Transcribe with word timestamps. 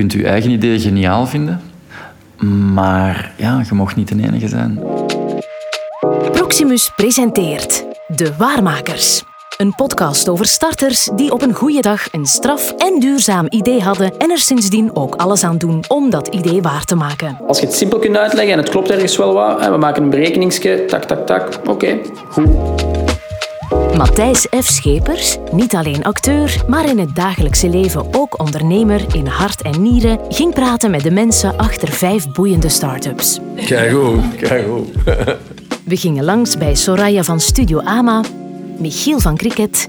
kunt 0.00 0.12
je 0.12 0.26
eigen 0.28 0.50
idee 0.50 0.78
geniaal 0.78 1.26
vinden, 1.26 1.60
maar 2.72 3.32
ja, 3.36 3.62
je 3.68 3.74
mag 3.74 3.96
niet 3.96 4.08
de 4.08 4.22
enige 4.22 4.48
zijn. 4.48 4.80
Proximus 6.32 6.90
presenteert 6.96 7.84
De 8.06 8.36
Waarmakers. 8.36 9.22
Een 9.56 9.74
podcast 9.74 10.28
over 10.28 10.46
starters 10.46 11.10
die 11.14 11.32
op 11.32 11.42
een 11.42 11.52
goede 11.52 11.80
dag 11.80 12.12
een 12.12 12.26
straf 12.26 12.72
en 12.72 13.00
duurzaam 13.00 13.46
idee 13.48 13.80
hadden 13.80 14.18
en 14.18 14.30
er 14.30 14.38
sindsdien 14.38 14.96
ook 14.96 15.14
alles 15.14 15.44
aan 15.44 15.58
doen 15.58 15.84
om 15.88 16.10
dat 16.10 16.28
idee 16.28 16.62
waar 16.62 16.84
te 16.84 16.94
maken. 16.94 17.38
Als 17.46 17.60
je 17.60 17.66
het 17.66 17.74
simpel 17.74 17.98
kunt 17.98 18.16
uitleggen 18.16 18.52
en 18.52 18.58
het 18.58 18.68
klopt 18.68 18.90
ergens 18.90 19.16
wel 19.16 19.32
wat, 19.32 19.60
en 19.60 19.72
we 19.72 19.78
maken 19.78 20.02
een 20.02 20.10
berekeningsje, 20.10 20.84
tak, 20.86 21.04
tak, 21.04 21.26
tak, 21.26 21.60
oké, 21.68 21.98
goed. 22.28 22.89
Matthijs 23.96 24.46
F. 24.60 24.66
Schepers, 24.66 25.36
niet 25.52 25.74
alleen 25.74 26.04
acteur, 26.04 26.62
maar 26.68 26.88
in 26.88 26.98
het 26.98 27.14
dagelijkse 27.14 27.68
leven 27.68 28.14
ook 28.14 28.40
ondernemer 28.40 29.14
in 29.14 29.26
hart 29.26 29.62
en 29.62 29.82
nieren, 29.82 30.18
ging 30.28 30.54
praten 30.54 30.90
met 30.90 31.02
de 31.02 31.10
mensen 31.10 31.56
achter 31.56 31.88
vijf 31.88 32.32
boeiende 32.32 32.68
start-ups. 32.68 33.40
Kijk 33.66 33.92
goed, 33.92 34.36
kijk 34.36 34.66
goed. 34.66 34.88
We 35.90 35.96
gingen 35.96 36.24
langs 36.24 36.56
bij 36.56 36.74
Soraya 36.74 37.22
van 37.22 37.40
Studio 37.40 37.80
Ama, 37.80 38.24
Michiel 38.78 39.20
van 39.20 39.36
Cricket, 39.36 39.88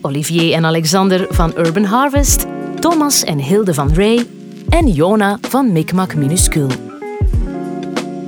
Olivier 0.00 0.54
en 0.54 0.64
Alexander 0.64 1.26
van 1.30 1.52
Urban 1.56 1.84
Harvest, 1.84 2.46
Thomas 2.80 3.24
en 3.24 3.38
Hilde 3.38 3.74
van 3.74 3.94
Ray 3.94 4.26
en 4.68 4.88
Jona 4.88 5.38
van 5.40 5.72
Micmac 5.72 6.14
Minuscule. 6.14 6.91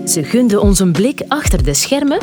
Ze 0.04 0.24
gunden 0.24 0.60
ons 0.60 0.80
een 0.80 0.92
blik 0.92 1.22
achter 1.28 1.64
de 1.64 1.74
schermen 1.74 2.18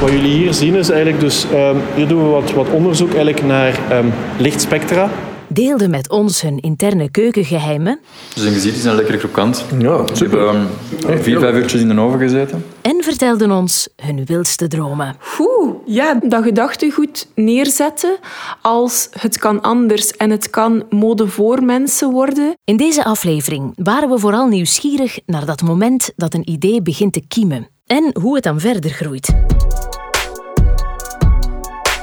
Wat 0.00 0.10
jullie 0.10 0.32
hier 0.32 0.54
zien 0.54 0.74
is 0.74 0.90
eigenlijk 0.90 1.20
dus, 1.20 1.46
ehm, 1.52 1.76
hier 1.94 2.08
doen 2.08 2.22
we 2.22 2.28
wat, 2.28 2.52
wat 2.52 2.70
onderzoek 2.70 3.08
eigenlijk 3.08 3.44
naar 3.44 3.78
ehm, 3.90 4.06
lichtspectra. 4.38 5.10
Deelden 5.48 5.90
met 5.90 6.10
ons 6.10 6.40
hun 6.42 6.60
interne 6.60 7.10
keukengeheimen 7.10 7.98
Dus 8.34 8.42
je 8.44 8.50
ziet, 8.50 8.64
het 8.64 8.76
is 8.76 8.84
een 8.84 8.94
lekkere 8.94 9.18
krokant. 9.18 9.64
Ja, 9.78 10.04
We 10.04 10.12
hebben 10.18 10.68
ehm, 11.06 11.22
vier, 11.22 11.38
vijf 11.38 11.54
uurtjes 11.54 11.80
in 11.80 11.88
de 11.88 12.00
oven 12.00 12.18
gezeten. 12.18 12.64
en 12.82 13.02
vertelden 13.02 13.50
ons 13.50 13.88
hun 13.96 14.24
wildste 14.24 14.66
dromen. 14.68 15.16
Oeh, 15.38 15.74
ja, 15.86 16.20
dat 16.22 16.42
gedachtegoed 16.42 17.28
neerzetten 17.34 18.16
als 18.62 19.08
het 19.20 19.38
kan 19.38 19.60
anders 19.62 20.10
en 20.10 20.30
het 20.30 20.50
kan 20.50 20.84
mode 20.90 21.26
voor 21.28 21.62
mensen 21.62 22.10
worden. 22.10 22.54
In 22.64 22.76
deze 22.76 23.04
aflevering 23.04 23.72
waren 23.76 24.08
we 24.08 24.18
vooral 24.18 24.46
nieuwsgierig 24.46 25.18
naar 25.26 25.46
dat 25.46 25.62
moment 25.62 26.12
dat 26.16 26.34
een 26.34 26.50
idee 26.50 26.82
begint 26.82 27.12
te 27.12 27.22
kiemen 27.28 27.68
en 27.86 28.10
hoe 28.20 28.34
het 28.34 28.44
dan 28.44 28.60
verder 28.60 28.90
groeit. 28.90 29.34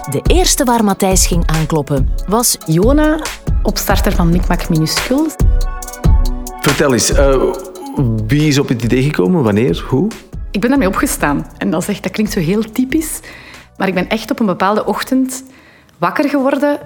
De 0.10 0.22
eerste 0.24 0.64
waar 0.64 0.84
Matthijs 0.84 1.28
ging 1.28 1.48
aankloppen 1.48 2.10
was 2.28 2.58
Jona, 2.66 3.20
opstarter 3.64 4.12
van 4.12 4.30
Micmac 4.30 4.70
Minuscule. 4.70 5.30
Vertel 6.60 6.94
eens, 6.94 7.12
eh, 7.12 7.54
wie 8.28 8.48
is 8.48 8.58
op 8.58 8.68
het 8.68 8.84
idee 8.84 9.04
gekomen? 9.04 9.44
Wanneer? 9.44 9.86
Hoe? 9.90 10.08
Ik 10.52 10.62
ben 10.62 10.70
daarmee 10.70 10.88
opgestaan. 10.88 11.48
En 11.58 11.70
dat, 11.70 11.82
is 11.82 11.88
echt, 11.88 12.04
dat 12.04 12.12
klinkt 12.12 12.32
zo 12.32 12.40
heel 12.40 12.72
typisch. 12.72 13.20
Maar 13.78 13.88
ik 13.88 13.94
ben 13.94 14.10
echt 14.10 14.32
op 14.32 14.40
een 14.40 14.46
bepaalde 14.46 14.86
ochtend 14.86 15.44
wakker 15.98 16.30
geworden 16.30 16.80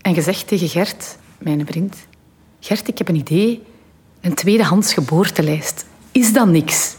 en 0.00 0.14
gezegd 0.14 0.46
tegen 0.46 0.68
Gert, 0.68 1.16
mijn 1.38 1.66
vriend... 1.66 1.96
Gert, 2.60 2.88
ik 2.88 2.98
heb 2.98 3.08
een 3.08 3.16
idee. 3.16 3.62
Een 4.20 4.34
tweedehands 4.34 4.94
geboortelijst. 4.94 5.86
Is 6.12 6.32
dat 6.32 6.46
niks? 6.46 6.96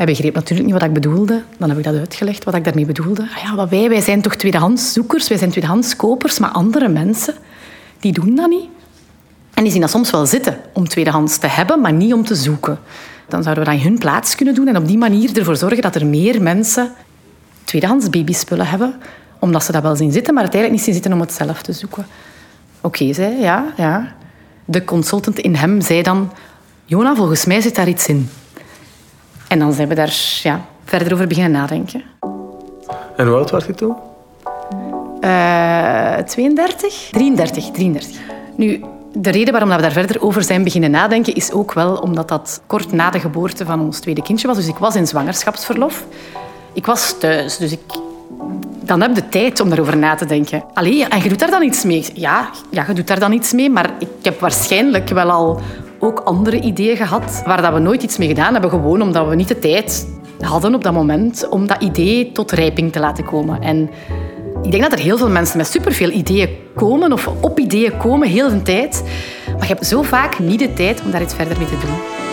Hij 0.00 0.08
begreep 0.08 0.34
natuurlijk 0.34 0.68
niet 0.68 0.78
wat 0.78 0.88
ik 0.88 0.92
bedoelde. 0.92 1.42
Dan 1.58 1.68
heb 1.68 1.78
ik 1.78 1.84
dat 1.84 1.94
uitgelegd, 1.94 2.44
wat 2.44 2.54
ik 2.54 2.64
daarmee 2.64 2.84
bedoelde. 2.84 3.22
Ah 3.22 3.42
ja, 3.42 3.54
wat 3.54 3.68
wij, 3.68 3.88
wij 3.88 4.00
zijn 4.00 4.22
toch 4.22 4.34
tweedehands 4.34 4.92
zoekers, 4.92 5.28
wij 5.28 5.38
zijn 5.38 5.50
tweedehands 5.50 5.96
kopers, 5.96 6.38
maar 6.38 6.50
andere 6.50 6.88
mensen, 6.88 7.34
die 7.98 8.12
doen 8.12 8.34
dat 8.34 8.48
niet. 8.48 8.68
En 9.54 9.62
die 9.62 9.72
zien 9.72 9.80
dat 9.80 9.90
soms 9.90 10.10
wel 10.10 10.26
zitten 10.26 10.58
om 10.72 10.88
tweedehands 10.88 11.38
te 11.38 11.46
hebben, 11.46 11.80
maar 11.80 11.92
niet 11.92 12.12
om 12.12 12.24
te 12.24 12.34
zoeken. 12.34 12.78
Dan 13.28 13.42
zouden 13.42 13.64
we 13.64 13.70
dat 13.70 13.78
in 13.78 13.86
hun 13.86 13.98
plaats 13.98 14.34
kunnen 14.34 14.54
doen 14.54 14.68
en 14.68 14.76
op 14.76 14.86
die 14.86 14.98
manier 14.98 15.38
ervoor 15.38 15.56
zorgen 15.56 15.82
dat 15.82 15.94
er 15.94 16.06
meer 16.06 16.42
mensen 16.42 16.92
tweedehands 17.64 18.10
babyspullen 18.10 18.66
hebben, 18.66 18.94
omdat 19.38 19.64
ze 19.64 19.72
dat 19.72 19.82
wel 19.82 19.96
zien 19.96 20.12
zitten, 20.12 20.34
maar 20.34 20.44
het 20.44 20.54
eigenlijk 20.54 20.84
niet 20.84 20.94
zien 20.94 21.02
zitten 21.02 21.20
om 21.20 21.26
het 21.26 21.32
zelf 21.32 21.62
te 21.62 21.72
zoeken. 21.72 22.06
Oké, 22.80 23.12
zei 23.12 23.40
ja, 23.40 23.72
ja. 23.76 24.14
De 24.64 24.84
consultant 24.84 25.38
in 25.38 25.54
hem 25.54 25.80
zei 25.80 26.02
dan... 26.02 26.32
Jona, 26.84 27.14
volgens 27.14 27.44
mij 27.44 27.60
zit 27.60 27.74
daar 27.74 27.88
iets 27.88 28.06
in. 28.06 28.28
En 29.50 29.58
dan 29.58 29.72
zijn 29.72 29.88
we 29.88 29.94
daar 29.94 30.14
ja, 30.42 30.64
verder 30.84 31.12
over 31.12 31.26
beginnen 31.26 31.52
nadenken. 31.52 32.02
En 33.16 33.26
hoe 33.26 33.36
oud 33.36 33.50
was 33.50 33.64
je 33.64 33.74
toen? 33.74 33.96
Eh 35.20 36.16
32? 36.16 37.08
33, 37.10 37.70
33. 37.70 38.20
Nu, 38.56 38.84
de 39.12 39.30
reden 39.30 39.52
waarom 39.52 39.70
we 39.70 39.82
daar 39.82 39.92
verder 39.92 40.22
over 40.22 40.42
zijn 40.42 40.64
beginnen 40.64 40.90
nadenken 40.90 41.34
is 41.34 41.52
ook 41.52 41.72
wel 41.72 41.96
omdat 41.96 42.28
dat 42.28 42.62
kort 42.66 42.92
na 42.92 43.10
de 43.10 43.20
geboorte 43.20 43.64
van 43.64 43.80
ons 43.80 44.00
tweede 44.00 44.22
kindje 44.22 44.46
was. 44.46 44.56
Dus 44.56 44.68
ik 44.68 44.76
was 44.76 44.94
in 44.96 45.06
zwangerschapsverlof. 45.06 46.04
Ik 46.72 46.86
was 46.86 47.18
thuis, 47.18 47.56
dus 47.56 47.72
ik... 47.72 47.80
Dan 48.80 49.00
heb 49.00 49.14
je 49.14 49.28
tijd 49.28 49.60
om 49.60 49.68
daarover 49.68 49.96
na 49.96 50.14
te 50.14 50.26
denken. 50.26 50.64
Allee, 50.74 51.08
en 51.08 51.22
je 51.22 51.28
doet 51.28 51.38
daar 51.38 51.50
dan 51.50 51.62
iets 51.62 51.84
mee? 51.84 52.06
Ja, 52.14 52.50
ja, 52.70 52.84
je 52.88 52.94
doet 52.94 53.06
daar 53.06 53.20
dan 53.20 53.32
iets 53.32 53.52
mee, 53.52 53.70
maar 53.70 53.90
ik 53.98 54.08
heb 54.22 54.40
waarschijnlijk 54.40 55.08
wel 55.08 55.30
al 55.30 55.60
ook 56.00 56.18
andere 56.18 56.60
ideeën 56.60 56.96
gehad 56.96 57.42
waar 57.46 57.62
dat 57.62 57.72
we 57.72 57.78
nooit 57.78 58.02
iets 58.02 58.18
mee 58.18 58.28
gedaan 58.28 58.52
hebben, 58.52 58.70
gewoon 58.70 59.02
omdat 59.02 59.28
we 59.28 59.34
niet 59.34 59.48
de 59.48 59.58
tijd 59.58 60.08
hadden 60.40 60.74
op 60.74 60.84
dat 60.84 60.92
moment 60.92 61.48
om 61.48 61.66
dat 61.66 61.82
idee 61.82 62.32
tot 62.32 62.50
rijping 62.50 62.92
te 62.92 63.00
laten 63.00 63.24
komen. 63.24 63.62
En 63.62 63.90
ik 64.62 64.70
denk 64.70 64.82
dat 64.82 64.92
er 64.92 64.98
heel 64.98 65.18
veel 65.18 65.28
mensen 65.28 65.56
met 65.56 65.66
superveel 65.66 66.10
ideeën 66.10 66.48
komen 66.74 67.12
of 67.12 67.26
op 67.40 67.58
ideeën 67.58 67.96
komen 67.96 68.28
heel 68.28 68.48
de 68.48 68.62
tijd. 68.62 69.02
Maar 69.46 69.68
je 69.68 69.74
hebt 69.74 69.86
zo 69.86 70.02
vaak 70.02 70.38
niet 70.38 70.58
de 70.58 70.72
tijd 70.72 71.02
om 71.04 71.10
daar 71.10 71.22
iets 71.22 71.34
verder 71.34 71.58
mee 71.58 71.66
te 71.66 71.86
doen. 71.86 72.29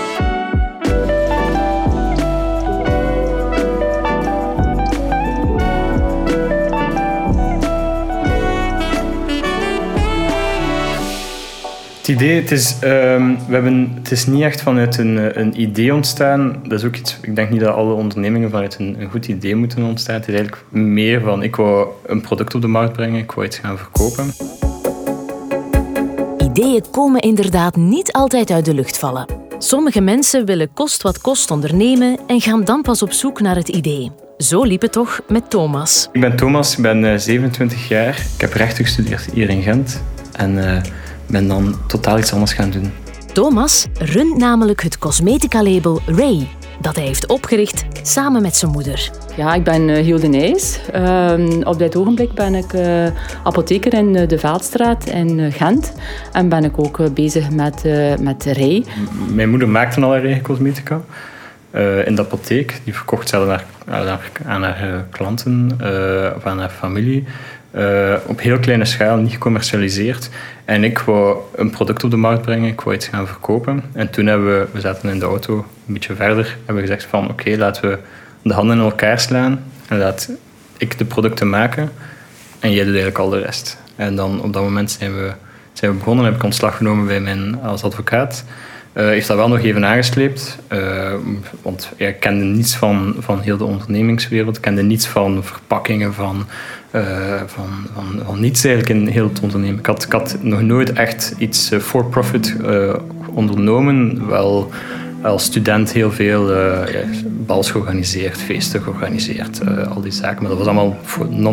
Het 12.08 12.16
idee, 12.16 12.42
het 12.42 12.52
is, 12.52 12.76
ehm, 12.80 13.36
we 13.48 13.54
hebben, 13.54 13.92
het 13.96 14.12
is 14.12 14.26
niet 14.26 14.42
echt 14.42 14.62
vanuit 14.62 14.98
een, 14.98 15.18
eh, 15.18 15.44
een 15.44 15.62
idee 15.62 15.94
ontstaan. 15.94 16.56
Dat 16.64 16.80
is 16.80 16.86
ook 16.86 16.96
iets, 16.96 17.18
ik 17.22 17.36
denk 17.36 17.50
niet 17.50 17.60
dat 17.60 17.76
alle 17.76 17.94
ondernemingen 17.94 18.50
vanuit 18.50 18.80
een, 18.80 18.96
een 19.00 19.10
goed 19.10 19.28
idee 19.28 19.56
moeten 19.56 19.84
ontstaan. 19.84 20.16
Het 20.16 20.28
is 20.28 20.34
eigenlijk 20.34 20.64
meer 20.70 21.22
van, 21.22 21.44
ik 21.44 21.56
wou 21.56 21.88
een 22.06 22.22
product 22.22 22.56
op 22.56 22.62
de 22.62 22.68
markt 22.68 22.94
brengen, 22.94 23.20
ik 23.20 23.32
wou 23.32 23.48
iets 23.48 23.58
gaan 23.58 23.78
verkopen. 23.78 24.34
Ideeën 26.38 26.84
komen 26.92 27.22
inderdaad 27.22 27.76
niet 27.76 28.12
altijd 28.12 28.52
uit 28.52 28.66
de 28.66 28.74
lucht 28.74 28.98
vallen. 29.00 29.26
Sommige 29.58 30.02
mensen 30.02 30.46
willen 30.46 30.74
kost 30.74 31.02
wat 31.02 31.22
kost 31.22 31.52
ondernemen 31.52 32.20
en 32.28 32.42
gaan 32.42 32.64
dan 32.64 32.82
pas 32.82 33.02
op 33.02 33.12
zoek 33.12 33.42
naar 33.42 33.56
het 33.56 33.70
idee. 33.70 34.12
Zo 34.38 34.64
liep 34.64 34.82
het 34.82 34.92
toch 34.92 35.20
met 35.28 35.50
Thomas. 35.50 36.10
Ik 36.12 36.22
ben 36.22 36.36
Thomas, 36.36 36.78
ik 36.78 36.82
ben 36.82 37.12
eh, 37.12 37.18
27 37.18 37.88
jaar. 37.88 38.26
Ik 38.36 38.42
heb 38.42 38.54
rechten 38.54 38.84
gestudeerd 38.86 39.30
hier 39.34 39.50
in 39.50 39.62
Gent. 39.62 40.02
En 40.32 40.76
eh, 40.76 40.82
ben 41.30 41.48
dan 41.48 41.76
totaal 41.88 42.18
iets 42.18 42.34
anders 42.34 42.54
gaan 42.54 42.70
doen. 42.70 42.92
Thomas 43.34 43.88
runt 44.00 44.38
namelijk 44.38 44.82
het 44.82 44.98
cosmetica-label 45.00 46.02
Ray, 46.06 46.48
dat 46.82 46.96
hij 46.96 47.06
heeft 47.06 47.28
opgericht 47.28 47.86
samen 48.04 48.42
met 48.42 48.56
zijn 48.56 48.72
moeder. 48.72 49.10
Ja, 49.36 49.54
ik 49.54 49.64
ben 49.64 49.90
uh, 49.90 50.04
Hilde 50.04 50.28
Nijs. 50.28 50.80
Ehm, 50.92 51.62
op 51.64 51.78
dit 51.80 51.96
ogenblik 51.96 52.34
ben 52.34 52.56
ik 52.56 52.74
eh, 52.74 53.06
apotheker 53.44 53.94
in 53.94 54.16
eh, 54.16 54.28
de 54.28 54.40
Veldstraat 54.40 55.06
in 55.06 55.40
eh, 55.40 55.54
Gent. 55.54 55.94
En 56.32 56.50
ben 56.50 56.64
ik 56.64 56.80
ook 56.80 57.00
eh, 57.00 57.10
bezig 57.10 57.50
met, 57.52 57.86
eh 57.86 58.16
met 58.20 58.44
Rij. 58.44 58.86
Mijn 59.34 59.50
moeder 59.50 59.70
maakte 59.70 60.02
al 60.02 60.12
haar 60.12 60.24
eigen 60.24 60.42
cosmetica. 60.44 61.02
eh, 61.72 62.08
in 62.08 62.16
de 62.16 62.22
apotheek. 62.22 62.82
Die 62.84 62.94
verkocht 62.96 63.30
ze 63.30 63.36
aan 63.38 63.50
haar, 63.50 63.66
aan 63.88 64.08
haar, 64.08 64.32
aan 64.46 64.64
haar, 64.64 64.94
eh, 64.94 65.00
klanten 65.10 65.72
eh, 65.80 66.36
of 66.36 66.46
aan 66.46 66.60
haar 66.60 66.70
familie. 66.70 67.24
Eh, 67.78 68.16
op 68.26 68.42
heel 68.42 68.60
kleine 68.60 68.86
schaal, 68.86 69.18
niet 69.18 69.32
gecommercialiseerd. 69.32 70.30
En 70.66 70.84
ik 70.84 71.00
wou 71.00 71.38
een 71.56 71.70
product 71.70 72.04
op 72.04 72.12
de 72.12 72.18
markt 72.18 72.42
brengen, 72.42 72.70
ik 72.70 72.82
wou 72.82 72.96
iets 72.96 73.08
gaan 73.08 73.28
verkopen. 73.28 73.84
En 73.94 74.10
toen 74.10 74.26
hebben 74.26 74.60
we, 74.60 74.68
we 74.72 74.80
zaten 74.80 75.10
in 75.10 75.20
de 75.20 75.26
auto 75.26 75.66
een 75.88 75.94
beetje 75.94 76.16
verder, 76.16 76.46
hebben 76.56 76.76
we 76.76 76.82
gezegd 76.82 77.04
van 77.04 77.30
oké, 77.30 77.58
laten 77.58 77.90
we 77.90 77.98
de 78.42 78.54
handen 78.54 78.78
in 78.78 78.84
elkaar 78.84 79.20
slaan 79.20 79.64
en 79.88 79.98
laat 79.98 80.30
ik 80.78 80.98
de 80.98 81.06
producten 81.06 81.50
maken 81.50 81.92
en 82.60 82.72
jij 82.72 82.84
doet 82.84 82.96
eigenlijk 82.96 83.18
al 83.18 83.30
de 83.30 83.40
rest. 83.40 83.78
En 83.96 84.16
dan 84.16 84.42
op 84.42 84.54
dat 84.54 84.64
moment 84.64 84.92
zijn 84.92 85.16
we, 85.16 85.32
zijn 85.74 85.92
we 85.92 85.98
begonnen, 85.98 86.26
heb 86.26 86.36
ik 86.36 86.44
ontslag 86.44 86.78
genomen 86.78 87.06
bij 87.06 87.20
mijn, 87.20 87.62
als 87.62 87.84
advocaat. 87.84 88.44
Eh, 88.98 89.06
heeft 89.06 89.28
dat 89.28 89.38
wel 89.38 89.48
nog 89.48 89.60
even 89.60 89.86
aangesleept, 89.86 90.58
eh, 90.68 91.14
want 91.62 91.92
ja, 91.98 92.08
ik 92.08 92.20
kende 92.20 92.44
niets 92.44 92.76
van, 92.76 93.16
van 93.20 93.40
heel 93.40 93.58
de 93.58 93.64
ondernemingswereld, 93.64 94.60
kende 94.60 94.82
niets 94.82 95.08
van 95.08 95.44
verpakkingen, 95.44 96.14
van, 96.14 96.46
eh, 96.92 97.42
van, 97.46 97.70
van, 98.26 98.40
niets 98.40 98.64
eigenlijk 98.64 99.00
in 99.00 99.08
heel 99.08 99.28
het 99.28 99.40
ondernemen. 99.40 99.80
Ik 99.80 100.12
had, 100.12 100.38
nog 100.42 100.62
nooit 100.62 100.94
echt 100.94 101.36
iets 101.38 101.72
for-profit 101.82 102.56
ondernomen, 103.34 104.28
wel 104.28 104.72
als 105.22 105.44
student 105.44 105.94
heel 105.94 106.12
veel 106.12 106.52
uh, 106.52 106.80
bals 107.46 107.72
georganiseerd, 107.72 108.38
feesten 108.38 108.82
georganiseerd, 108.82 109.62
uh, 109.68 109.96
al 109.96 110.02
die 110.02 110.12
zaken. 110.12 110.42
Maar 110.42 110.50
dat 110.50 110.58
was 110.58 110.68
allemaal 110.68 110.98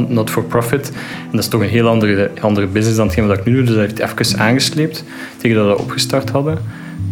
not 0.08 0.31
for 0.31 0.44
profit. 0.44 0.88
En 1.23 1.31
dat 1.31 1.40
is 1.40 1.49
toch 1.49 1.61
een 1.61 1.69
heel 1.69 1.88
andere, 1.88 2.31
andere 2.40 2.67
business 2.67 2.97
dan 2.97 3.06
hetgeen 3.06 3.26
wat 3.26 3.38
ik 3.38 3.44
nu 3.44 3.55
doe. 3.55 3.62
Dus 3.62 3.75
dat 3.75 3.97
heeft 3.97 4.20
even 4.20 4.38
aangesleept 4.38 5.05
tegen 5.37 5.56
dat 5.56 5.67
we 5.67 5.70
dat 5.70 5.81
opgestart 5.81 6.31
hadden. 6.31 6.58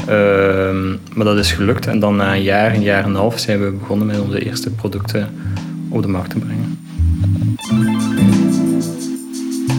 Ehm, 0.07 0.91
maar 1.15 1.25
dat 1.25 1.39
is 1.39 1.53
gelukt. 1.53 1.87
En 1.87 1.99
dan 1.99 2.17
na 2.17 2.35
een 2.35 2.43
jaar, 2.43 2.75
een 2.75 2.83
jaar 2.83 3.05
en 3.05 3.09
een 3.09 3.17
half 3.17 3.39
zijn 3.39 3.65
we 3.65 3.71
begonnen 3.71 4.07
met 4.07 4.21
onze 4.21 4.45
eerste 4.45 4.71
producten 4.71 5.29
op 5.89 6.03
de 6.03 6.09
markt 6.09 6.31
te 6.31 6.39
brengen. 6.39 6.79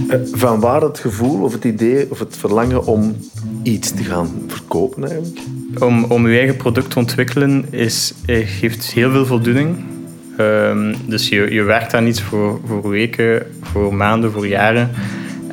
Eh, 0.09 0.19
van 0.31 0.59
waar 0.59 0.81
het 0.81 0.99
gevoel 0.99 1.43
of 1.43 1.53
het 1.53 1.63
idee 1.63 2.11
of 2.11 2.19
het 2.19 2.37
verlangen 2.37 2.85
om 2.85 3.15
iets 3.63 3.91
te 3.91 4.03
gaan 4.03 4.29
verkopen 4.47 5.03
eigenlijk? 5.09 5.39
Om, 5.79 6.03
om 6.03 6.27
je 6.27 6.37
eigen 6.37 6.57
product 6.57 6.89
te 6.89 6.99
ontwikkelen 6.99 7.65
is, 7.69 8.13
eh, 8.25 8.47
geeft 8.47 8.91
heel 8.91 9.11
veel 9.11 9.25
voldoening. 9.25 9.75
Um, 10.39 10.95
dus 11.07 11.29
je, 11.29 11.53
je 11.53 11.63
werkt 11.63 11.93
aan 11.93 12.07
iets 12.07 12.21
voor, 12.21 12.59
voor 12.65 12.89
weken, 12.89 13.45
voor 13.61 13.93
maanden, 13.93 14.31
voor 14.31 14.47
jaren. 14.47 14.89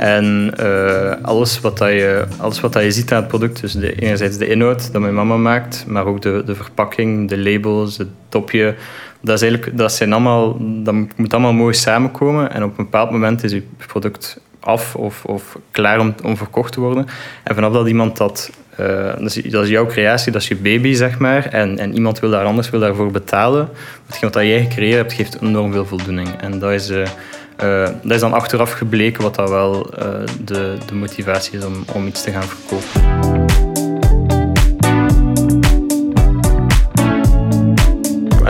En 0.01 0.55
uh, 0.61 1.13
alles, 1.23 1.61
wat 1.61 1.79
dat 1.79 1.89
je, 1.89 2.25
alles 2.39 2.61
wat 2.61 2.73
dat 2.73 2.83
je 2.83 2.91
ziet 2.91 3.13
aan 3.13 3.19
het 3.19 3.29
product, 3.29 3.61
dus 3.61 3.73
de, 3.73 3.95
enerzijds 3.95 4.37
de 4.37 4.47
inhoud 4.47 4.93
dat 4.93 5.01
mijn 5.01 5.15
mama 5.15 5.37
maakt, 5.37 5.85
maar 5.87 6.07
ook 6.07 6.23
de, 6.23 6.43
de 6.47 6.55
verpakking, 6.55 7.29
de 7.29 7.39
labels, 7.39 7.99
het 7.99 8.09
topje, 8.29 8.75
dat, 9.21 9.35
is 9.35 9.43
eigenlijk, 9.43 9.79
dat, 9.79 9.93
zijn 9.93 10.13
allemaal, 10.13 10.57
dat 10.61 10.95
moet 11.17 11.33
allemaal 11.33 11.53
mooi 11.53 11.75
samenkomen. 11.75 12.53
En 12.53 12.63
op 12.63 12.79
een 12.79 12.85
bepaald 12.85 13.11
moment 13.11 13.45
is 13.45 13.53
je 13.53 13.63
product 13.87 14.41
af 14.61 14.95
of, 14.97 15.57
klaar 15.71 16.01
om, 16.01 16.15
om 16.23 16.37
verkocht 16.37 16.73
te 16.73 16.81
worden. 16.81 17.07
En 17.45 17.55
vanaf 17.55 17.73
dat 17.73 17.87
iemand 17.87 18.17
dat... 18.17 18.51
Uh, 18.81 19.13
dat, 19.51 19.65
is, 19.65 19.69
jouw 19.69 19.87
creatie, 19.87 20.33
dat 20.33 20.43
is 20.43 20.49
je 20.49 20.57
baby, 20.57 20.93
zeg 20.93 21.19
maar. 21.19 21.47
En, 21.47 21.79
en 21.79 21.95
iemand 21.95 22.19
wil 22.21 22.31
daar 22.31 22.45
anders 22.45 22.71
wil 22.71 22.81
daarvoor 22.81 23.11
betalen. 23.11 23.69
Hetgeen 24.07 24.31
wat 24.31 24.43
jij 24.43 24.63
gecreëerd 24.63 24.97
hebt, 24.97 25.13
geeft 25.13 25.43
enorm 25.43 25.73
veel 25.73 25.87
voldoening. 25.87 26.29
En 26.41 26.59
dat 26.59 26.73
is... 26.73 26.91
Uh, 26.91 27.07
uh, 27.63 27.89
dat 28.03 28.13
is 28.13 28.21
dan 28.21 28.33
achteraf 28.33 28.73
gebleken 28.73 29.23
wat 29.23 29.35
dat 29.35 29.49
wel 29.49 29.91
de, 30.45 30.77
de 30.87 30.95
motivatie 30.95 31.59
is 31.59 31.65
om, 31.65 31.85
om 31.93 32.07
iets 32.07 32.23
te 32.23 32.31
gaan 32.31 32.43
verkopen. 32.43 33.40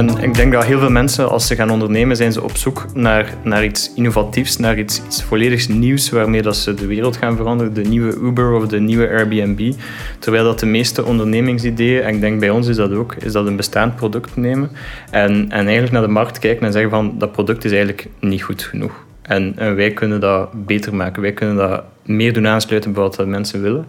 En 0.00 0.22
ik 0.22 0.34
denk 0.34 0.52
dat 0.52 0.64
heel 0.64 0.78
veel 0.78 0.90
mensen, 0.90 1.30
als 1.30 1.46
ze 1.46 1.54
gaan 1.54 1.70
ondernemen, 1.70 2.16
zijn 2.16 2.32
ze 2.32 2.42
op 2.42 2.56
zoek 2.56 2.86
naar, 2.94 3.34
naar 3.42 3.64
iets 3.64 3.92
innovatiefs, 3.94 4.56
naar 4.56 4.78
iets, 4.78 5.02
iets 5.06 5.22
volledig 5.22 5.68
nieuws 5.68 6.10
waarmee 6.10 6.42
dat 6.42 6.56
ze 6.56 6.74
de 6.74 6.86
wereld 6.86 7.16
gaan 7.16 7.36
veranderen. 7.36 7.74
De 7.74 7.82
nieuwe 7.82 8.16
Uber 8.22 8.52
of 8.52 8.66
de 8.66 8.80
nieuwe 8.80 9.08
Airbnb. 9.08 9.72
Terwijl 10.18 10.44
dat 10.44 10.58
de 10.58 10.66
meeste 10.66 11.04
ondernemingsideeën, 11.04 12.02
en 12.02 12.14
ik 12.14 12.20
denk 12.20 12.40
bij 12.40 12.50
ons 12.50 12.68
is 12.68 12.76
dat 12.76 12.92
ook, 12.92 13.14
is 13.14 13.32
dat 13.32 13.46
een 13.46 13.56
bestaand 13.56 13.96
product 13.96 14.36
nemen 14.36 14.70
en, 15.10 15.32
en 15.32 15.64
eigenlijk 15.64 15.92
naar 15.92 16.02
de 16.02 16.08
markt 16.08 16.38
kijken 16.38 16.66
en 16.66 16.72
zeggen 16.72 16.90
van 16.90 17.14
dat 17.18 17.32
product 17.32 17.64
is 17.64 17.70
eigenlijk 17.70 18.06
niet 18.20 18.42
goed 18.42 18.62
genoeg. 18.62 18.92
En, 19.22 19.52
en 19.56 19.76
wij 19.76 19.90
kunnen 19.90 20.20
dat 20.20 20.66
beter 20.66 20.94
maken. 20.94 21.22
Wij 21.22 21.32
kunnen 21.32 21.56
dat 21.56 21.84
meer 22.04 22.32
doen 22.32 22.46
aansluiten 22.46 22.92
bij 22.92 23.02
wat 23.02 23.26
mensen 23.26 23.62
willen. 23.62 23.86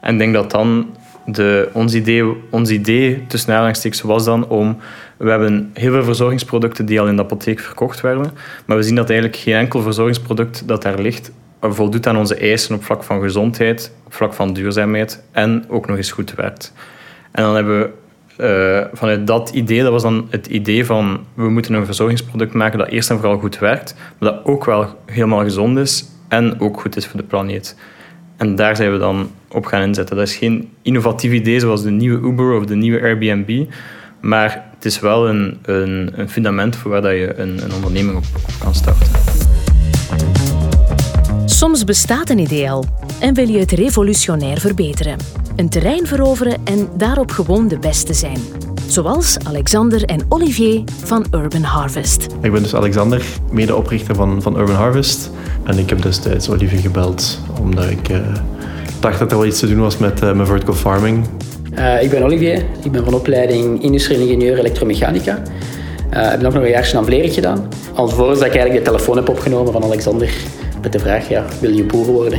En 0.00 0.12
ik 0.12 0.18
denk 0.18 0.34
dat 0.34 0.50
dan 0.50 0.86
de, 1.32 1.68
ons, 1.72 1.94
idee, 1.94 2.24
ons 2.50 2.70
idee 2.70 3.26
tussen 3.26 3.52
aanhalingstekens 3.52 4.02
was 4.02 4.24
dan 4.24 4.48
om... 4.48 4.76
We 5.16 5.30
hebben 5.30 5.70
heel 5.74 5.92
veel 5.92 6.04
verzorgingsproducten 6.04 6.86
die 6.86 7.00
al 7.00 7.06
in 7.06 7.16
de 7.16 7.22
apotheek 7.22 7.60
verkocht 7.60 8.00
werden. 8.00 8.32
Maar 8.64 8.76
we 8.76 8.82
zien 8.82 8.94
dat 8.94 9.10
eigenlijk 9.10 9.40
geen 9.40 9.54
enkel 9.54 9.82
verzorgingsproduct 9.82 10.68
dat 10.68 10.82
daar 10.82 10.98
ligt 10.98 11.32
voldoet 11.60 12.06
aan 12.06 12.16
onze 12.16 12.34
eisen 12.34 12.74
op 12.74 12.84
vlak 12.84 13.02
van 13.02 13.20
gezondheid, 13.20 13.92
op 14.06 14.14
vlak 14.14 14.34
van 14.34 14.52
duurzaamheid 14.52 15.22
en 15.32 15.64
ook 15.68 15.86
nog 15.86 15.96
eens 15.96 16.12
goed 16.12 16.34
werkt. 16.34 16.72
En 17.30 17.42
dan 17.42 17.54
hebben 17.54 17.80
we 17.80 17.90
uh, 18.40 18.86
vanuit 18.92 19.26
dat 19.26 19.50
idee, 19.50 19.82
dat 19.82 19.92
was 19.92 20.02
dan 20.02 20.26
het 20.30 20.46
idee 20.46 20.86
van 20.86 21.26
we 21.34 21.48
moeten 21.48 21.74
een 21.74 21.84
verzorgingsproduct 21.84 22.54
maken 22.54 22.78
dat 22.78 22.88
eerst 22.88 23.10
en 23.10 23.18
vooral 23.18 23.38
goed 23.38 23.58
werkt, 23.58 23.94
maar 24.18 24.32
dat 24.32 24.44
ook 24.44 24.64
wel 24.64 24.86
helemaal 25.06 25.42
gezond 25.42 25.78
is 25.78 26.04
en 26.28 26.60
ook 26.60 26.80
goed 26.80 26.96
is 26.96 27.06
voor 27.06 27.20
de 27.20 27.26
planeet. 27.26 27.76
En 28.36 28.54
daar 28.54 28.76
zijn 28.76 28.92
we 28.92 28.98
dan 28.98 29.30
op 29.52 29.66
gaan 29.66 29.82
inzetten. 29.82 30.16
Dat 30.16 30.28
is 30.28 30.36
geen 30.36 30.68
innovatief 30.82 31.32
idee 31.32 31.60
zoals 31.60 31.82
de 31.82 31.90
nieuwe 31.90 32.28
Uber 32.28 32.56
of 32.56 32.64
de 32.64 32.76
nieuwe 32.76 33.00
Airbnb, 33.00 33.64
maar 34.20 34.64
het 34.74 34.84
is 34.84 35.00
wel 35.00 35.28
een, 35.28 35.58
een, 35.62 36.10
een 36.14 36.28
fundament 36.28 36.76
voor 36.76 36.90
waar 36.90 37.02
dat 37.02 37.12
je 37.12 37.34
een, 37.36 37.62
een 37.64 37.72
onderneming 37.72 38.16
op, 38.16 38.24
kan 38.58 38.74
starten. 38.74 39.06
Soms 41.44 41.84
bestaat 41.84 42.30
een 42.30 42.38
idee 42.38 42.70
al 42.70 42.84
en 43.20 43.34
wil 43.34 43.48
je 43.48 43.58
het 43.58 43.70
revolutionair 43.70 44.60
verbeteren. 44.60 45.16
Een 45.56 45.68
terrein 45.68 46.06
veroveren 46.06 46.58
en 46.64 46.88
daarop 46.96 47.30
gewoon 47.30 47.68
de 47.68 47.78
beste 47.78 48.14
zijn. 48.14 48.38
Zoals 48.86 49.38
Alexander 49.42 50.04
en 50.04 50.20
Olivier 50.28 50.82
van 51.04 51.26
Urban 51.34 51.62
Harvest. 51.62 52.26
Ik 52.40 52.52
ben 52.52 52.62
dus 52.62 52.74
Alexander, 52.74 53.24
medeoprichter 53.50 54.14
van, 54.14 54.42
van 54.42 54.58
Urban 54.58 54.74
Harvest. 54.74 55.30
En 55.64 55.78
ik 55.78 55.88
heb 55.88 56.02
destijds 56.02 56.50
Olivier 56.50 56.80
gebeld 56.80 57.40
omdat 57.60 57.90
ik 57.90 58.08
uh, 58.08 58.18
dacht 59.00 59.18
dat 59.18 59.30
er 59.30 59.36
wel 59.36 59.46
iets 59.46 59.58
te 59.58 59.68
doen 59.68 59.80
was 59.80 59.98
met 59.98 60.22
uh, 60.22 60.32
mijn 60.32 60.46
vertical 60.46 60.74
farming. 60.74 61.26
Uh, 61.78 62.02
ik 62.02 62.10
ben 62.10 62.22
Olivier, 62.22 62.64
ik 62.82 62.92
ben 62.92 63.04
van 63.04 63.14
opleiding 63.14 63.82
industrieel 63.82 64.20
ingenieur 64.20 64.58
elektromechanica. 64.58 65.42
Uh, 66.14 66.24
ik 66.24 66.30
heb 66.30 66.40
nog 66.40 66.54
een 66.54 66.68
jaartje 66.68 66.96
aan 66.96 67.04
Vlerik 67.04 67.32
gedaan. 67.32 67.68
Alvorens 67.94 68.38
dat 68.38 68.48
ik 68.48 68.54
eigenlijk 68.54 68.84
de 68.84 68.90
telefoon 68.90 69.16
heb 69.16 69.28
opgenomen 69.28 69.72
van 69.72 69.82
Alexander 69.82 70.30
met 70.82 70.92
de 70.92 70.98
vraag, 70.98 71.28
ja, 71.28 71.44
wil 71.60 71.70
je 71.70 71.84
boer 71.84 72.06
worden? 72.06 72.38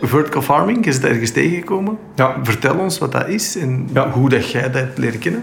Vertical 0.00 0.42
farming, 0.42 0.86
is 0.86 0.94
het 0.94 1.04
ergens 1.04 1.30
tegengekomen? 1.30 1.98
Ja. 2.14 2.36
Vertel 2.42 2.74
ons 2.78 2.98
wat 2.98 3.12
dat 3.12 3.28
is 3.28 3.56
en 3.56 3.88
hoe 4.12 4.28
dat 4.28 4.50
jij 4.50 4.70
dat 4.70 4.86
leren 4.96 5.18
kennen. 5.18 5.42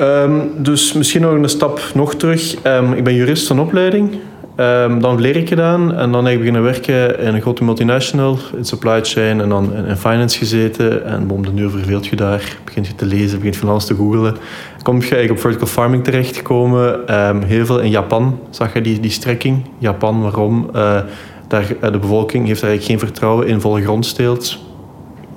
Um, 0.00 0.50
dus 0.56 0.92
misschien 0.92 1.20
nog 1.20 1.32
een 1.32 1.48
stap 1.48 1.80
nog 1.94 2.14
terug. 2.14 2.64
Um, 2.64 2.92
ik 2.92 3.04
ben 3.04 3.14
jurist 3.14 3.46
van 3.46 3.60
opleiding. 3.60 4.10
Um, 4.60 5.00
dan 5.00 5.20
leer 5.20 5.36
ik 5.36 5.48
gedaan 5.48 5.94
en 5.94 6.12
dan 6.12 6.24
heb 6.24 6.32
ik 6.32 6.38
beginnen 6.38 6.62
werken 6.62 7.18
in 7.18 7.34
een 7.34 7.40
grote 7.40 7.64
multinational, 7.64 8.38
in 8.56 8.64
supply 8.64 9.04
chain 9.04 9.40
en 9.40 9.48
dan 9.48 9.74
in 9.74 9.96
finance 9.96 10.38
gezeten. 10.38 11.04
En 11.04 11.30
om 11.30 11.42
de 11.42 11.62
uur 11.62 11.70
verveelt 11.70 12.06
je 12.06 12.16
daar, 12.16 12.56
begint 12.64 12.86
je 12.86 12.94
te 12.94 13.06
lezen, 13.06 13.38
begint 13.38 13.56
van 13.56 13.68
alles 13.68 13.84
te 13.84 13.94
googelen. 13.94 14.36
Kom 14.82 14.94
je 14.94 15.00
eigenlijk 15.00 15.30
op 15.30 15.38
vertical 15.38 15.66
farming 15.66 16.04
terechtgekomen. 16.04 17.14
Um, 17.18 17.42
heel 17.42 17.66
veel 17.66 17.80
in 17.80 17.90
Japan 17.90 18.38
zag 18.50 18.74
je 18.74 18.80
die, 18.80 19.00
die 19.00 19.10
strekking. 19.10 19.64
Japan, 19.78 20.22
waarom? 20.22 20.70
Uh, 20.74 20.98
daar, 21.48 21.66
uh, 21.82 21.92
de 21.92 21.98
bevolking 21.98 22.46
heeft 22.46 22.62
eigenlijk 22.62 22.90
geen 22.90 23.08
vertrouwen 23.08 23.46
in 23.46 23.60
volle 23.60 23.82
grondsteelt 23.82 24.67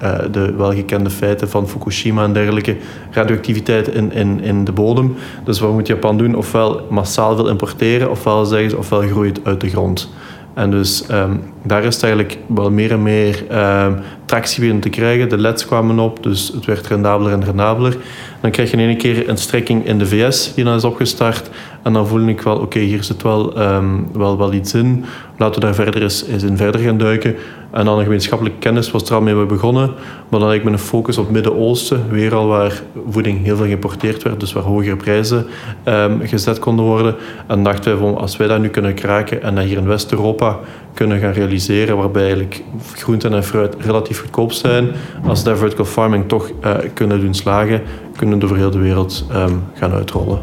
uh, 0.03 0.15
de 0.31 0.53
welgekende 0.53 1.09
feiten 1.09 1.50
van 1.50 1.68
Fukushima 1.68 2.24
en 2.24 2.33
dergelijke, 2.33 2.77
radioactiviteit 3.12 3.88
in, 3.88 4.12
in, 4.12 4.42
in 4.42 4.63
de 4.63 4.71
bodem. 4.71 5.15
Dus 5.44 5.59
wat 5.59 5.71
moet 5.71 5.88
Japan 5.88 6.18
doen? 6.18 6.36
Ofwel 6.36 6.88
massaal 6.89 7.36
veel 7.36 7.50
importeren, 7.50 8.09
ofwel 8.09 8.45
zeggen 8.45 8.69
ze, 8.69 8.77
ofwel 8.77 9.01
groeit 9.01 9.39
uit 9.44 9.62
de 9.62 9.69
grond. 9.69 10.09
En 10.53 10.71
dus 10.71 11.03
um, 11.12 11.44
daar 11.63 11.83
is 11.83 12.01
eigenlijk 12.01 12.38
wel 12.48 12.71
meer 12.71 12.92
en 12.92 13.03
meer 13.03 13.44
um, 13.51 14.00
tractie 14.25 14.59
beginnen 14.59 14.83
te 14.83 14.89
krijgen. 14.89 15.30
De 15.30 15.38
LEDs 15.38 15.65
kwamen 15.65 16.00
op, 16.00 16.24
dus 16.24 16.51
het 16.53 16.65
werd 16.65 16.88
rendabeler 16.88 17.31
en 17.31 17.43
rendabeler. 17.43 17.98
Dan 18.41 18.51
krijg 18.51 18.72
je 18.72 18.77
in 18.77 18.88
één 18.88 18.98
keer 18.98 19.29
een 19.29 19.38
strekking 19.38 19.86
in 19.86 19.98
de 19.98 20.05
VS 20.05 20.53
die 20.53 20.63
dan 20.63 20.75
is 20.75 20.84
opgestart. 20.84 21.50
En 21.83 21.93
dan 21.93 22.07
voelde 22.07 22.31
ik 22.31 22.41
wel, 22.41 22.57
oké, 22.57 22.79
hier 22.79 23.03
zit 23.03 23.21
wel, 23.21 23.61
um, 23.61 24.07
wel, 24.13 24.38
wel 24.38 24.53
iets 24.53 24.73
in. 24.73 25.05
Laten 25.38 25.59
we 25.59 25.65
daar 25.65 25.75
verder 25.75 26.01
eens, 26.01 26.25
eens 26.25 26.43
in 26.43 26.57
verder 26.57 26.81
gaan 26.81 26.97
duiken. 26.97 27.35
En 27.71 27.85
dan 27.85 27.97
een 27.97 28.03
gemeenschappelijke 28.03 28.59
kennis 28.59 28.91
was 28.91 29.09
er 29.09 29.15
al 29.15 29.21
mee 29.21 29.45
begonnen. 29.45 29.91
Maar 30.29 30.39
dan 30.39 30.53
ik 30.53 30.63
met 30.63 30.73
een 30.73 30.79
focus 30.79 31.17
op 31.17 31.29
Midden-Oosten, 31.29 32.03
weer 32.09 32.35
al 32.35 32.47
waar 32.47 32.81
voeding 33.09 33.43
heel 33.43 33.55
veel 33.55 33.65
geïmporteerd 33.65 34.23
werd, 34.23 34.39
dus 34.39 34.53
waar 34.53 34.63
hogere 34.63 34.95
prijzen 34.95 35.45
um, 35.85 36.21
gezet 36.23 36.59
konden 36.59 36.85
worden. 36.85 37.15
En 37.47 37.63
dachten 37.63 38.00
we 38.00 38.19
als 38.19 38.38
wij 38.38 38.47
dat 38.47 38.59
nu 38.59 38.67
kunnen 38.67 38.93
kraken 38.93 39.41
en 39.43 39.55
dat 39.55 39.63
hier 39.63 39.77
in 39.77 39.88
West-Europa 39.88 40.59
kunnen 40.93 41.19
gaan 41.19 41.33
realiseren, 41.33 41.97
waarbij 41.97 42.21
eigenlijk 42.21 42.63
groenten 42.93 43.33
en 43.33 43.43
fruit 43.43 43.75
relatief 43.79 44.19
goedkoop 44.19 44.51
zijn, 44.51 44.89
als 45.27 45.43
daar 45.43 45.57
vertical 45.57 45.85
farming 45.85 46.27
toch 46.27 46.50
uh, 46.63 46.73
kunnen 46.93 47.19
doen 47.19 47.33
slagen, 47.33 47.81
kunnen 48.15 48.39
we 48.39 48.45
over 48.45 48.57
heel 48.57 48.71
de 48.71 48.79
wereld 48.79 49.25
um, 49.35 49.63
gaan 49.73 49.91
uitrollen. 49.91 50.39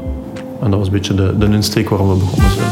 En 0.63 0.71
dat 0.71 0.79
was 0.79 0.87
een 0.87 0.93
beetje 0.93 1.15
de, 1.15 1.39
de 1.39 1.47
insteek 1.47 1.89
waarom 1.89 2.09
we 2.09 2.15
begonnen 2.15 2.51
zijn. 2.51 2.67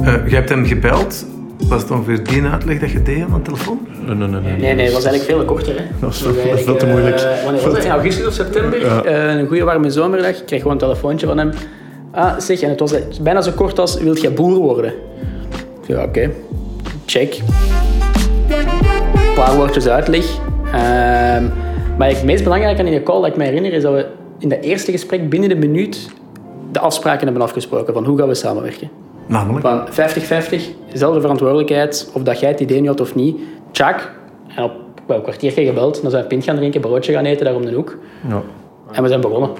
Uh, 0.00 0.28
je 0.28 0.34
hebt 0.34 0.48
hem 0.48 0.64
gebeld. 0.66 1.26
Was 1.68 1.82
het 1.82 1.90
ongeveer 1.90 2.24
die 2.24 2.42
uitleg 2.42 2.78
dat 2.78 2.90
je 2.90 3.02
deed 3.02 3.22
aan 3.22 3.32
de 3.34 3.42
telefoon? 3.42 3.78
Nee, 4.06 4.14
nee, 4.14 4.28
nee. 4.28 4.40
Nee, 4.40 4.56
nee, 4.56 4.74
nee 4.74 4.84
het 4.84 4.94
was 4.94 5.04
eigenlijk 5.04 5.38
veel 5.38 5.44
korter. 5.44 5.76
Hè. 5.76 5.84
Dat 6.00 6.00
was 6.00 6.22
veel, 6.22 6.50
dat 6.50 6.60
veel 6.60 6.76
te 6.76 6.86
moeilijk. 6.86 7.16
Uh, 7.16 7.44
wanneer 7.44 7.62
was 7.62 7.72
het? 7.72 7.84
In 7.84 7.90
augustus 7.90 8.26
of 8.26 8.32
september? 8.32 8.80
Ja. 8.80 9.04
Uh, 9.04 9.40
een 9.40 9.46
goede 9.46 9.64
warme 9.64 9.90
zomerdag. 9.90 10.38
Ik 10.38 10.46
kreeg 10.46 10.60
gewoon 10.60 10.76
een 10.76 10.82
telefoontje 10.82 11.26
van 11.26 11.38
hem. 11.38 11.50
Ah, 12.10 12.38
zeg, 12.38 12.60
en 12.60 12.68
het 12.68 12.80
was 12.80 12.94
bijna 13.22 13.40
zo 13.40 13.50
kort 13.50 13.78
als, 13.78 14.00
wilt 14.00 14.20
jij 14.20 14.32
boer 14.32 14.58
worden? 14.58 14.92
Ja, 15.86 15.96
oké. 15.96 16.08
Okay. 16.08 16.30
Check. 17.06 17.40
Een 19.14 19.34
paar 19.34 19.56
woordjes 19.56 19.88
uitleg. 19.88 20.24
Uh, 20.66 20.72
maar 21.98 22.08
het 22.08 22.24
meest 22.24 22.42
belangrijke 22.42 22.80
aan 22.80 22.86
in 22.86 22.92
de 22.92 23.02
call 23.02 23.20
dat 23.20 23.30
ik 23.30 23.36
me 23.36 23.44
herinner, 23.44 23.72
is 23.72 23.82
dat 23.82 23.92
we 23.92 24.06
in 24.42 24.48
dat 24.48 24.60
eerste 24.60 24.90
gesprek 24.90 25.28
binnen 25.30 25.48
de 25.48 25.54
minuut 25.54 26.10
de 26.72 26.78
afspraken 26.78 27.24
hebben 27.24 27.42
afgesproken 27.42 27.94
van 27.94 28.04
hoe 28.04 28.18
gaan 28.18 28.28
we 28.28 28.34
samenwerken. 28.34 28.90
Namelijk? 29.26 29.66
Van 29.66 29.88
50-50, 29.88 29.92
dezelfde 30.90 31.20
verantwoordelijkheid, 31.20 32.10
of 32.14 32.22
dat 32.22 32.40
jij 32.40 32.50
het 32.50 32.60
idee 32.60 32.78
niet 32.80 32.88
had 32.88 33.00
of 33.00 33.14
niet. 33.14 33.40
Tjak. 33.70 34.12
En 34.56 34.64
op 34.64 34.72
wel 35.06 35.16
een 35.16 35.22
kwartiertje 35.22 35.64
gebeld. 35.64 36.02
Dan 36.02 36.10
zijn 36.10 36.22
we 36.22 36.28
pint 36.28 36.44
gaan 36.44 36.56
drinken, 36.56 36.80
broodje 36.80 37.12
gaan 37.12 37.24
eten 37.24 37.44
daar 37.44 37.54
om 37.54 37.64
de 37.64 37.72
hoek. 37.72 37.98
Ja. 38.28 38.42
En 38.92 39.02
we 39.02 39.08
zijn 39.08 39.20
begonnen. 39.20 39.50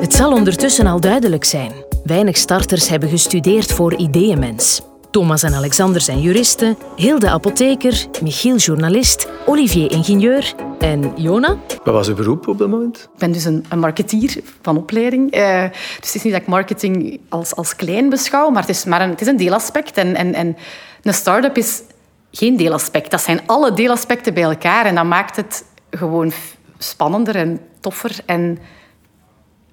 Het 0.00 0.14
zal 0.14 0.32
ondertussen 0.32 0.86
al 0.86 1.00
duidelijk 1.00 1.44
zijn. 1.44 1.72
Weinig 2.04 2.36
starters 2.36 2.88
hebben 2.88 3.08
gestudeerd 3.08 3.72
voor 3.72 3.94
ideeënmens. 3.94 4.82
Thomas 5.12 5.42
en 5.42 5.54
Alexander 5.54 6.00
zijn 6.00 6.20
juristen, 6.20 6.76
Hilde 6.96 7.30
apotheker, 7.30 8.06
Michiel 8.22 8.56
journalist, 8.56 9.28
Olivier 9.46 9.90
ingenieur 9.90 10.54
en 10.78 11.12
Jona? 11.16 11.56
Wat 11.84 11.94
was 11.94 12.08
uw 12.08 12.14
beroep 12.14 12.48
op 12.48 12.58
dat 12.58 12.68
moment? 12.68 13.08
Ik 13.12 13.18
ben 13.18 13.32
dus 13.32 13.44
een, 13.44 13.64
een 13.68 13.78
marketeer 13.78 14.40
van 14.62 14.76
opleiding. 14.76 15.30
Eh, 15.30 15.62
dus 15.70 15.96
het 15.96 16.14
is 16.14 16.22
niet 16.22 16.32
dat 16.32 16.42
ik 16.42 16.48
marketing 16.48 17.20
als, 17.28 17.54
als 17.54 17.76
klein 17.76 18.08
beschouw, 18.08 18.50
maar 18.50 18.60
het 18.60 18.70
is, 18.70 18.84
maar 18.84 19.00
een, 19.00 19.10
het 19.10 19.20
is 19.20 19.26
een 19.26 19.36
deelaspect. 19.36 19.96
En, 19.96 20.14
en, 20.14 20.34
en 20.34 20.56
een 21.02 21.14
start-up 21.14 21.56
is 21.56 21.82
geen 22.30 22.56
deelaspect. 22.56 23.10
Dat 23.10 23.20
zijn 23.20 23.40
alle 23.46 23.72
deelaspecten 23.72 24.34
bij 24.34 24.42
elkaar. 24.42 24.84
En 24.86 24.94
dat 24.94 25.04
maakt 25.04 25.36
het 25.36 25.64
gewoon 25.90 26.32
spannender 26.78 27.36
en 27.36 27.60
toffer 27.80 28.16
en 28.26 28.58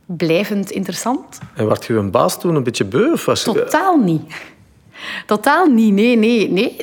blijvend 0.05 0.71
interessant. 0.71 1.37
En 1.55 1.67
werd 1.67 1.85
je 1.85 1.93
een 1.93 2.11
baas 2.11 2.39
toen 2.39 2.55
een 2.55 2.63
beetje 2.63 2.85
beu? 2.85 3.11
Of 3.11 3.25
was 3.25 3.43
je- 3.43 3.51
Totaal 3.53 3.97
niet. 3.97 4.33
Totaal 5.25 5.65
niet, 5.65 5.93
nee, 5.93 6.15
nee, 6.15 6.51
nee. 6.51 6.75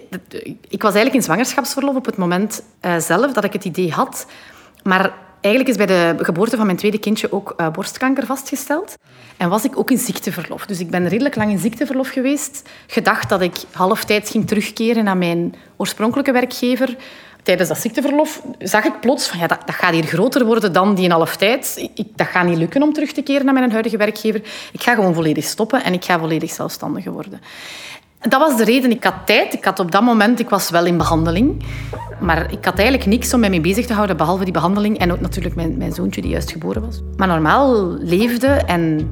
Ik 0.68 0.82
was 0.82 0.94
eigenlijk 0.94 1.14
in 1.14 1.22
zwangerschapsverlof 1.22 1.94
op 1.96 2.06
het 2.06 2.16
moment 2.16 2.62
eh, 2.80 2.96
zelf 2.98 3.32
dat 3.32 3.44
ik 3.44 3.52
het 3.52 3.64
idee 3.64 3.92
had. 3.92 4.26
Maar 4.82 5.12
eigenlijk 5.40 5.68
is 5.78 5.86
bij 5.86 6.16
de 6.16 6.24
geboorte 6.24 6.56
van 6.56 6.66
mijn 6.66 6.78
tweede 6.78 6.98
kindje 6.98 7.32
ook 7.32 7.54
eh, 7.56 7.68
borstkanker 7.70 8.26
vastgesteld. 8.26 8.94
En 9.36 9.48
was 9.48 9.64
ik 9.64 9.78
ook 9.78 9.90
in 9.90 9.98
ziekteverlof. 9.98 10.66
Dus 10.66 10.80
ik 10.80 10.90
ben 10.90 11.08
redelijk 11.08 11.36
lang 11.36 11.50
in 11.50 11.58
ziekteverlof 11.58 12.08
geweest. 12.08 12.68
Gedacht 12.86 13.28
dat 13.28 13.40
ik 13.40 13.56
halftijd 13.72 14.30
ging 14.30 14.46
terugkeren 14.46 15.04
naar 15.04 15.16
mijn 15.16 15.54
oorspronkelijke 15.76 16.32
werkgever. 16.32 16.96
Tijdens 17.42 17.68
dat 17.68 17.78
ziekteverlof 17.78 18.42
zag 18.58 18.84
ik 18.84 19.00
plots 19.00 19.28
van 19.28 19.38
ja, 19.38 19.46
dat, 19.46 19.60
dat 19.66 19.74
gaat 19.74 19.92
hier 19.92 20.04
groter 20.04 20.44
worden 20.44 20.72
dan 20.72 20.94
die 20.94 21.04
in 21.04 21.10
halftijd. 21.10 21.90
Ik, 21.94 22.06
dat 22.14 22.26
gaat 22.26 22.46
niet 22.46 22.58
lukken 22.58 22.82
om 22.82 22.92
terug 22.92 23.12
te 23.12 23.22
keren 23.22 23.44
naar 23.44 23.54
mijn 23.54 23.70
huidige 23.70 23.96
werkgever. 23.96 24.40
Ik 24.72 24.82
ga 24.82 24.94
gewoon 24.94 25.14
volledig 25.14 25.44
stoppen 25.44 25.84
en 25.84 25.92
ik 25.92 26.04
ga 26.04 26.18
volledig 26.18 26.50
zelfstandige 26.50 27.10
worden. 27.10 27.40
Dat 28.28 28.40
was 28.40 28.56
de 28.56 28.64
reden. 28.64 28.90
Ik 28.90 29.04
had 29.04 29.14
tijd. 29.24 29.52
Ik 29.52 29.64
had 29.64 29.78
op 29.78 29.90
dat 29.92 30.02
moment, 30.02 30.40
ik 30.40 30.48
was 30.48 30.70
wel 30.70 30.86
in 30.86 30.96
behandeling. 30.96 31.62
Maar 32.20 32.52
ik 32.52 32.64
had 32.64 32.74
eigenlijk 32.74 33.08
niks 33.08 33.34
om 33.34 33.40
mij 33.40 33.50
mee 33.50 33.60
bezig 33.60 33.86
te 33.86 33.92
houden, 33.92 34.16
behalve 34.16 34.44
die 34.44 34.52
behandeling. 34.52 34.98
En 34.98 35.12
ook 35.12 35.20
natuurlijk 35.20 35.54
mijn, 35.54 35.76
mijn 35.76 35.92
zoontje, 35.92 36.20
die 36.20 36.30
juist 36.30 36.50
geboren 36.50 36.82
was. 36.82 37.02
Maar 37.16 37.28
normaal 37.28 37.96
leefde 37.98 38.46
en 38.46 39.10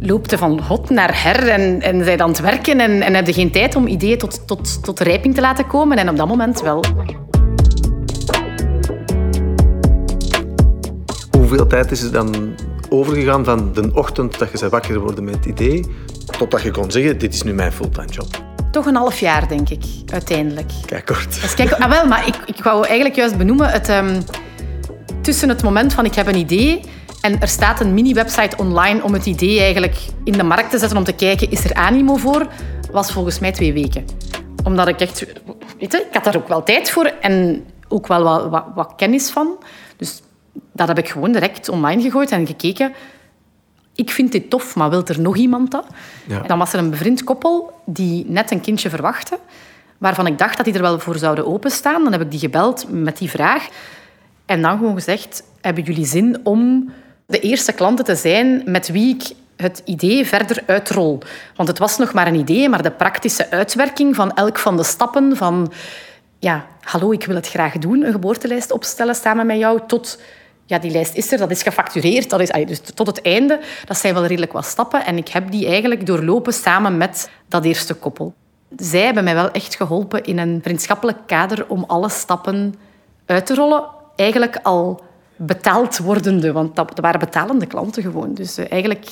loopte 0.00 0.38
van 0.38 0.60
hot 0.60 0.90
naar 0.90 1.22
her 1.22 1.48
en, 1.48 1.80
en 1.80 2.04
zij 2.04 2.18
aan 2.18 2.28
het 2.28 2.40
werken. 2.40 2.80
En, 2.80 3.02
en 3.02 3.14
heb 3.14 3.26
je 3.26 3.32
geen 3.32 3.50
tijd 3.50 3.76
om 3.76 3.86
ideeën 3.86 4.18
tot, 4.18 4.46
tot, 4.46 4.84
tot 4.84 5.00
rijping 5.00 5.34
te 5.34 5.40
laten 5.40 5.66
komen. 5.66 5.98
En 5.98 6.08
op 6.08 6.16
dat 6.16 6.28
moment 6.28 6.60
wel. 6.60 6.84
Hoeveel 11.38 11.66
tijd 11.66 11.90
is 11.90 12.02
er 12.02 12.12
dan 12.12 12.54
overgegaan 12.88 13.44
van 13.44 13.72
de 13.72 13.90
ochtend 13.94 14.38
dat 14.38 14.50
je 14.52 14.58
bent 14.58 14.72
wakker 14.72 14.92
geworden 14.92 15.24
met 15.24 15.34
het 15.34 15.44
idee, 15.44 15.84
totdat 16.38 16.62
je 16.62 16.70
kon 16.70 16.90
zeggen, 16.90 17.18
dit 17.18 17.34
is 17.34 17.42
nu 17.42 17.52
mijn 17.52 17.72
fulltime 17.72 18.08
job? 18.08 18.51
Toch 18.72 18.86
een 18.86 18.96
half 18.96 19.20
jaar, 19.20 19.48
denk 19.48 19.68
ik, 19.68 19.84
uiteindelijk. 20.12 20.70
Kijk 20.86 21.06
kort. 21.06 21.40
Dus 21.40 21.54
kijk, 21.54 21.72
ah, 21.72 21.90
wel, 21.90 22.06
maar 22.06 22.26
ik, 22.26 22.36
ik 22.46 22.62
wou 22.62 22.86
eigenlijk 22.86 23.16
juist 23.16 23.36
benoemen... 23.36 23.70
Het, 23.70 23.88
ehm, 23.88 24.20
tussen 25.20 25.48
het 25.48 25.62
moment 25.62 25.92
van 25.92 26.04
ik 26.04 26.14
heb 26.14 26.26
een 26.26 26.36
idee 26.36 26.80
en 27.20 27.40
er 27.40 27.48
staat 27.48 27.80
een 27.80 27.94
mini-website 27.94 28.56
online 28.56 29.02
om 29.02 29.12
het 29.12 29.26
idee 29.26 29.60
eigenlijk 29.60 29.96
in 30.24 30.32
de 30.32 30.42
markt 30.42 30.70
te 30.70 30.78
zetten 30.78 30.98
om 30.98 31.04
te 31.04 31.12
kijken, 31.12 31.50
is 31.50 31.64
er 31.64 31.74
animo 31.74 32.16
voor, 32.16 32.46
was 32.90 33.12
volgens 33.12 33.38
mij 33.38 33.52
twee 33.52 33.72
weken. 33.72 34.04
Omdat 34.64 34.88
ik 34.88 35.00
echt... 35.00 35.26
Weet 35.78 35.92
je, 35.92 35.98
ik 35.98 36.14
had 36.14 36.24
daar 36.24 36.36
ook 36.36 36.48
wel 36.48 36.62
tijd 36.62 36.90
voor 36.90 37.04
en 37.20 37.64
ook 37.88 38.06
wel 38.06 38.22
wat, 38.22 38.48
wat, 38.48 38.64
wat 38.74 38.92
kennis 38.96 39.30
van. 39.30 39.56
Dus 39.96 40.22
dat 40.72 40.88
heb 40.88 40.98
ik 40.98 41.08
gewoon 41.08 41.32
direct 41.32 41.68
online 41.68 42.02
gegooid 42.02 42.30
en 42.30 42.46
gekeken. 42.46 42.92
Ik 43.94 44.10
vind 44.10 44.32
dit 44.32 44.50
tof, 44.50 44.74
maar 44.74 44.90
wil 44.90 45.06
er 45.06 45.20
nog 45.20 45.36
iemand 45.36 45.70
dat? 45.70 45.86
Ja. 46.26 46.42
En 46.42 46.48
dan 46.48 46.58
was 46.58 46.72
er 46.72 46.78
een 46.78 46.90
bevriend 46.90 47.24
koppel 47.24 47.80
die 47.84 48.24
net 48.28 48.50
een 48.50 48.60
kindje 48.60 48.90
verwachtte, 48.90 49.38
waarvan 49.98 50.26
ik 50.26 50.38
dacht 50.38 50.56
dat 50.56 50.64
die 50.64 50.74
er 50.74 50.80
wel 50.80 50.98
voor 50.98 51.16
zouden 51.16 51.46
openstaan. 51.46 52.02
Dan 52.02 52.12
heb 52.12 52.20
ik 52.20 52.30
die 52.30 52.40
gebeld 52.40 52.86
met 52.90 53.18
die 53.18 53.30
vraag. 53.30 53.68
En 54.46 54.62
dan 54.62 54.78
gewoon 54.78 54.94
gezegd, 54.94 55.42
hebben 55.60 55.84
jullie 55.84 56.06
zin 56.06 56.40
om 56.42 56.92
de 57.26 57.40
eerste 57.40 57.72
klanten 57.72 58.04
te 58.04 58.14
zijn 58.14 58.62
met 58.64 58.88
wie 58.88 59.14
ik 59.14 59.32
het 59.56 59.82
idee 59.84 60.26
verder 60.26 60.62
uitrol? 60.66 61.18
Want 61.56 61.68
het 61.68 61.78
was 61.78 61.98
nog 61.98 62.12
maar 62.12 62.26
een 62.26 62.34
idee, 62.34 62.68
maar 62.68 62.82
de 62.82 62.90
praktische 62.90 63.50
uitwerking 63.50 64.14
van 64.14 64.34
elk 64.34 64.58
van 64.58 64.76
de 64.76 64.84
stappen 64.84 65.36
van... 65.36 65.72
Ja, 66.38 66.66
hallo, 66.80 67.12
ik 67.12 67.24
wil 67.24 67.36
het 67.36 67.48
graag 67.48 67.78
doen, 67.78 68.02
een 68.02 68.12
geboortelijst 68.12 68.72
opstellen 68.72 69.14
samen 69.14 69.46
met 69.46 69.58
jou, 69.58 69.80
tot... 69.86 70.18
Ja, 70.66 70.78
die 70.78 70.90
lijst 70.90 71.14
is 71.14 71.32
er, 71.32 71.38
dat 71.38 71.50
is 71.50 71.62
gefactureerd, 71.62 72.30
dat 72.30 72.40
is, 72.40 72.50
dus 72.66 72.80
tot 72.94 73.06
het 73.06 73.22
einde. 73.22 73.60
Dat 73.84 73.96
zijn 73.96 74.14
wel 74.14 74.26
redelijk 74.26 74.52
wat 74.52 74.64
stappen. 74.64 75.04
En 75.04 75.16
ik 75.16 75.28
heb 75.28 75.50
die 75.50 75.66
eigenlijk 75.66 76.06
doorlopen 76.06 76.52
samen 76.52 76.96
met 76.96 77.30
dat 77.48 77.64
eerste 77.64 77.94
koppel. 77.94 78.34
Zij 78.76 79.00
hebben 79.00 79.24
mij 79.24 79.34
wel 79.34 79.50
echt 79.50 79.74
geholpen 79.74 80.24
in 80.24 80.38
een 80.38 80.60
vriendschappelijk 80.62 81.18
kader 81.26 81.68
om 81.68 81.84
alle 81.86 82.08
stappen 82.08 82.74
uit 83.26 83.46
te 83.46 83.54
rollen. 83.54 83.84
Eigenlijk 84.16 84.58
al 84.62 85.00
betaald 85.36 85.98
wordende, 85.98 86.52
want 86.52 86.76
dat, 86.76 86.88
dat 86.88 87.00
waren 87.00 87.20
betalende 87.20 87.66
klanten 87.66 88.02
gewoon. 88.02 88.34
Dus 88.34 88.58
eh, 88.58 88.72
eigenlijk 88.72 89.06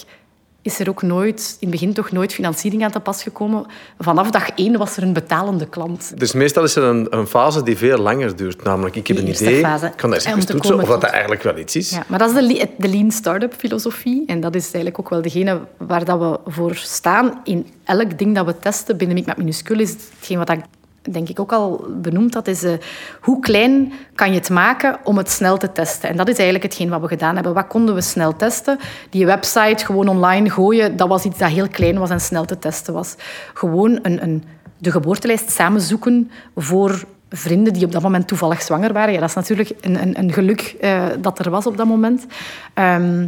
is 0.62 0.78
er 0.78 0.88
ook 0.88 1.02
nooit, 1.02 1.56
in 1.60 1.68
het 1.68 1.80
begin 1.80 1.92
toch 1.92 2.10
nooit 2.12 2.32
financiering 2.32 2.84
aan 2.84 2.90
te 2.90 3.00
pas 3.00 3.22
gekomen. 3.22 3.66
Vanaf 3.98 4.30
dag 4.30 4.48
één 4.50 4.78
was 4.78 4.96
er 4.96 5.02
een 5.02 5.12
betalende 5.12 5.66
klant. 5.66 6.12
Dus 6.16 6.32
meestal 6.32 6.64
is 6.64 6.76
er 6.76 6.82
een, 6.82 7.06
een 7.10 7.26
fase 7.26 7.62
die 7.62 7.76
veel 7.76 7.98
langer 7.98 8.36
duurt. 8.36 8.62
Namelijk, 8.64 8.96
ik 8.96 9.06
heb 9.06 9.16
Die 9.16 9.26
een 9.26 9.34
idee, 9.34 9.60
fase. 9.60 9.86
ik 9.86 9.92
kan 9.96 10.10
daar 10.10 10.24
eens 10.24 10.44
toetsen 10.44 10.80
of 10.80 10.88
dat, 10.88 11.02
eigenlijk 11.02 11.42
wel 11.42 11.58
iets 11.58 11.76
is. 11.76 11.90
Ja, 11.90 12.04
maar 12.06 12.18
dat 12.18 12.36
is 12.36 12.48
de, 12.48 12.68
de 12.78 12.88
lean 12.88 13.10
startup 13.10 13.54
filosofie. 13.54 14.22
En 14.26 14.40
dat 14.40 14.54
is 14.54 14.62
eigenlijk 14.64 14.98
ook 14.98 15.08
wel 15.08 15.22
degene 15.22 15.60
waar 15.76 16.04
dat 16.04 16.18
we 16.18 16.50
voor 16.50 16.74
staan. 16.74 17.40
In 17.44 17.66
elk 17.84 18.18
ding 18.18 18.34
dat 18.34 18.46
we 18.46 18.58
testen 18.58 18.96
binnen 18.96 19.16
Micmac 19.16 19.36
Minuscule 19.36 19.82
is 19.82 19.96
hetgeen 20.18 20.38
wat 20.38 20.50
ik 20.50 20.60
denk 21.02 21.28
ik 21.28 21.40
ook 21.40 21.52
al 21.52 21.85
benoemd 21.88 22.35
had, 22.35 22.47
is 22.47 22.62
eh, 22.62 22.73
hoe 23.21 23.40
klein 23.40 23.92
kan 24.14 24.28
je 24.28 24.38
het 24.38 24.50
maken 24.50 24.99
om 25.04 25.16
het 25.16 25.30
snel 25.30 25.57
te 25.57 25.73
testen. 25.73 26.09
En 26.09 26.16
dat 26.16 26.28
is 26.28 26.35
eigenlijk 26.35 26.64
hetgeen 26.64 26.88
wat 26.88 27.00
we 27.00 27.09
gedaan 27.09 27.35
hebben. 27.35 27.54
Wat 27.54 27.66
konden 27.66 27.95
we 27.95 28.00
snel 28.00 28.37
testen? 28.37 28.78
Die 29.11 29.26
website 29.26 29.85
gewoon 29.85 30.09
online 30.09 30.50
gooien, 30.50 30.97
dat 30.97 31.09
was 31.09 31.25
iets 31.25 31.38
dat 31.38 31.50
heel 31.50 31.69
klein 31.69 31.99
was 31.99 32.11
en 32.11 32.21
snel 32.21 32.45
te 32.45 32.59
testen 32.59 32.95
was. 32.95 33.14
Gewoon 33.54 33.99
een, 34.02 34.23
een, 34.23 34.45
de 34.78 34.90
geboortelijst 34.90 35.50
samenzoeken 35.50 36.30
voor 36.57 37.04
vrienden 37.28 37.73
die 37.73 37.85
op 37.85 37.92
dat 37.92 38.02
moment 38.02 38.28
toevallig 38.28 38.62
zwanger 38.62 38.92
waren. 38.92 39.12
Ja, 39.12 39.21
dat 39.21 39.28
is 39.28 39.35
natuurlijk 39.35 39.73
een, 39.80 40.02
een, 40.02 40.19
een 40.19 40.33
geluk 40.33 40.76
eh, 40.80 41.04
dat 41.21 41.38
er 41.38 41.50
was 41.50 41.66
op 41.66 41.76
dat 41.76 41.87
moment. 41.87 42.26
Ehm, 42.75 43.19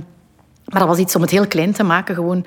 maar 0.65 0.81
dat 0.81 0.89
was 0.89 0.99
iets 0.99 1.17
om 1.17 1.23
het 1.23 1.31
heel 1.31 1.47
klein 1.47 1.73
te 1.73 1.83
maken. 1.83 2.15
Gewoon 2.15 2.45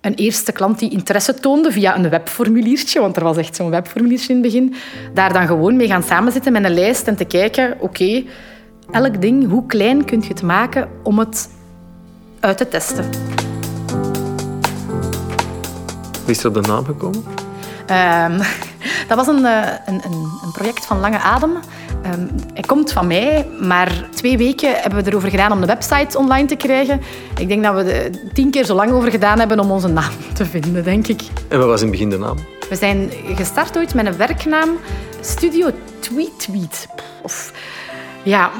een 0.00 0.14
eerste 0.14 0.52
klant 0.52 0.78
die 0.78 0.90
interesse 0.90 1.34
toonde 1.34 1.72
via 1.72 1.96
een 1.96 2.08
webformuliertje, 2.08 3.00
want 3.00 3.16
er 3.16 3.24
was 3.24 3.36
echt 3.36 3.56
zo'n 3.56 3.70
webformuliertje 3.70 4.28
in 4.28 4.42
het 4.42 4.52
begin. 4.52 4.74
Daar 5.14 5.32
dan 5.32 5.46
gewoon 5.46 5.76
mee 5.76 5.86
gaan 5.86 6.02
samenzitten 6.02 6.52
met 6.52 6.64
een 6.64 6.74
lijst 6.74 7.06
en 7.06 7.16
te 7.16 7.24
kijken, 7.24 7.76
oké, 7.78 8.24
elk 8.90 9.20
ding, 9.20 9.48
hoe 9.48 9.66
klein 9.66 10.04
kun 10.04 10.20
je 10.20 10.28
het 10.28 10.42
maken 10.42 10.88
om 11.02 11.18
het 11.18 11.50
uit 12.40 12.56
te 12.56 12.68
testen. 12.68 13.04
Wie 16.24 16.34
is 16.34 16.44
er 16.44 16.48
op 16.48 16.54
de 16.54 16.60
naam 16.60 16.84
gekomen? 16.84 17.24
Ehm, 17.86 18.38
dat 19.08 19.16
was 19.16 19.28
eh, 19.28 19.34
een, 19.34 19.44
een, 19.86 20.28
een 20.44 20.52
project 20.52 20.86
van 20.86 21.00
Lange 21.00 21.18
Adem. 21.18 21.58
Ehm, 22.02 22.26
hij 22.54 22.62
komt 22.66 22.92
van 22.92 23.06
mij, 23.06 23.46
maar 23.60 24.08
twee 24.14 24.38
weken 24.38 24.74
hebben 24.80 25.04
we 25.04 25.10
erover 25.10 25.30
gedaan 25.30 25.52
om 25.52 25.60
de 25.60 25.66
website 25.66 26.18
online 26.18 26.46
te 26.46 26.56
krijgen. 26.56 27.00
Ik 27.38 27.48
denk 27.48 27.62
dat 27.62 27.74
we 27.74 27.92
er 27.92 28.10
tien 28.32 28.50
keer 28.50 28.64
zo 28.64 28.74
lang 28.74 28.90
over 28.90 29.10
gedaan 29.10 29.38
hebben 29.38 29.60
om 29.60 29.70
onze 29.70 29.88
naam 29.88 30.12
te 30.34 30.46
vinden, 30.46 30.84
denk 30.84 31.06
ik. 31.06 31.22
En 31.48 31.58
wat 31.58 31.66
was 31.66 31.80
in 31.80 31.86
het 31.86 31.96
begin 31.96 32.10
de 32.10 32.18
naam? 32.18 32.36
We 32.68 32.76
zijn 32.76 33.10
gestart 33.36 33.76
ooit 33.76 33.94
met 33.94 34.06
een 34.06 34.16
werknaam 34.16 34.68
Studio 35.20 35.70
Tweet 35.98 36.38
Tweet. 36.38 36.88
Of 37.22 37.52
ja, 38.22 38.50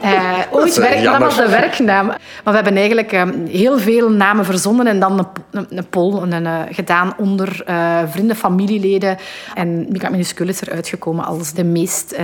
eh, 0.00 0.38
ooit 0.50 0.78
eh, 0.78 0.90
werk, 0.90 1.02
dat 1.02 1.18
was 1.18 1.36
de 1.36 1.48
werknaam. 1.48 2.06
Maar 2.06 2.18
we 2.44 2.50
hebben 2.50 2.76
eigenlijk 2.76 3.12
eh, 3.12 3.22
heel 3.48 3.78
veel 3.78 4.10
namen 4.10 4.44
verzonnen 4.44 4.86
en 4.86 5.00
dan 5.00 5.18
een, 5.18 5.26
een, 5.50 5.66
een 5.78 5.88
poll 5.88 6.22
een, 6.22 6.46
eh, 6.46 6.60
gedaan 6.70 7.14
onder 7.16 7.64
vrienden, 8.10 8.36
familieleden. 8.36 9.16
En 9.54 9.86
Mika 9.88 10.10
Minuscule 10.10 10.50
is 10.50 10.66
eruit 10.66 10.88
gekomen 10.88 11.24
als 11.24 11.52
de 11.52 11.64
meest 11.64 12.16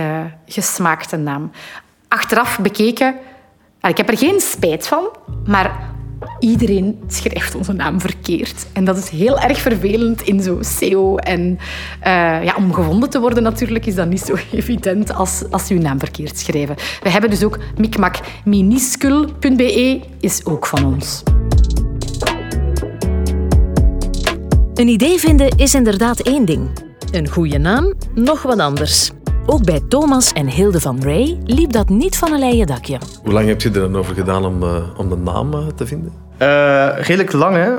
gesmaakte 0.45 1.17
naam. 1.17 1.51
Achteraf 2.07 2.59
bekeken, 2.59 3.15
ik 3.81 3.97
heb 3.97 4.09
er 4.09 4.17
geen 4.17 4.39
spijt 4.39 4.87
van, 4.87 5.09
maar 5.45 5.71
iedereen 6.39 6.99
schrijft 7.07 7.55
onze 7.55 7.73
naam 7.73 8.01
verkeerd. 8.01 8.65
En 8.73 8.85
dat 8.85 8.97
is 8.97 9.09
heel 9.09 9.39
erg 9.39 9.59
vervelend 9.59 10.21
in 10.21 10.41
zo 10.41 10.57
SEO. 10.61 11.17
En 11.17 11.57
eh, 11.99 12.43
ja, 12.43 12.55
om 12.57 12.73
gevonden 12.73 13.09
te 13.09 13.19
worden 13.19 13.43
natuurlijk 13.43 13.85
is 13.85 13.95
dat 13.95 14.09
niet 14.09 14.21
zo 14.21 14.35
evident 14.51 15.13
als, 15.13 15.43
als 15.49 15.67
je 15.67 15.79
naam 15.79 15.99
verkeerd 15.99 16.39
schrijven. 16.39 16.75
We 17.03 17.09
hebben 17.09 17.29
dus 17.29 17.43
ook 17.43 17.59
micmacminuscule.be 17.77 20.01
is 20.19 20.45
ook 20.45 20.65
van 20.65 20.85
ons. 20.85 21.23
Een 24.73 24.87
idee 24.87 25.19
vinden 25.19 25.57
is 25.57 25.75
inderdaad 25.75 26.19
één 26.19 26.45
ding. 26.45 26.69
Een 27.11 27.29
goede 27.29 27.57
naam, 27.57 27.93
nog 28.15 28.41
wat 28.41 28.59
anders. 28.59 29.11
Ook 29.45 29.65
bij 29.65 29.79
Thomas 29.87 30.33
en 30.33 30.47
Hilde 30.47 30.79
van 30.79 31.03
Ray 31.03 31.37
liep 31.45 31.71
dat 31.71 31.89
niet 31.89 32.17
van 32.17 32.33
een 32.33 32.39
leien 32.39 32.67
dakje. 32.67 32.97
Hoe 33.23 33.33
lang 33.33 33.47
heb 33.47 33.61
je 33.61 33.69
er 33.69 33.73
dan 33.73 33.95
over 33.95 34.15
gedaan 34.15 34.45
om, 34.45 34.63
uh, 34.63 34.83
om 34.97 35.09
de 35.09 35.15
naam 35.15 35.53
uh, 35.53 35.67
te 35.67 35.85
vinden? 35.85 36.11
Uh, 36.41 36.89
redelijk 36.97 37.31
lang, 37.31 37.55
hè. 37.55 37.71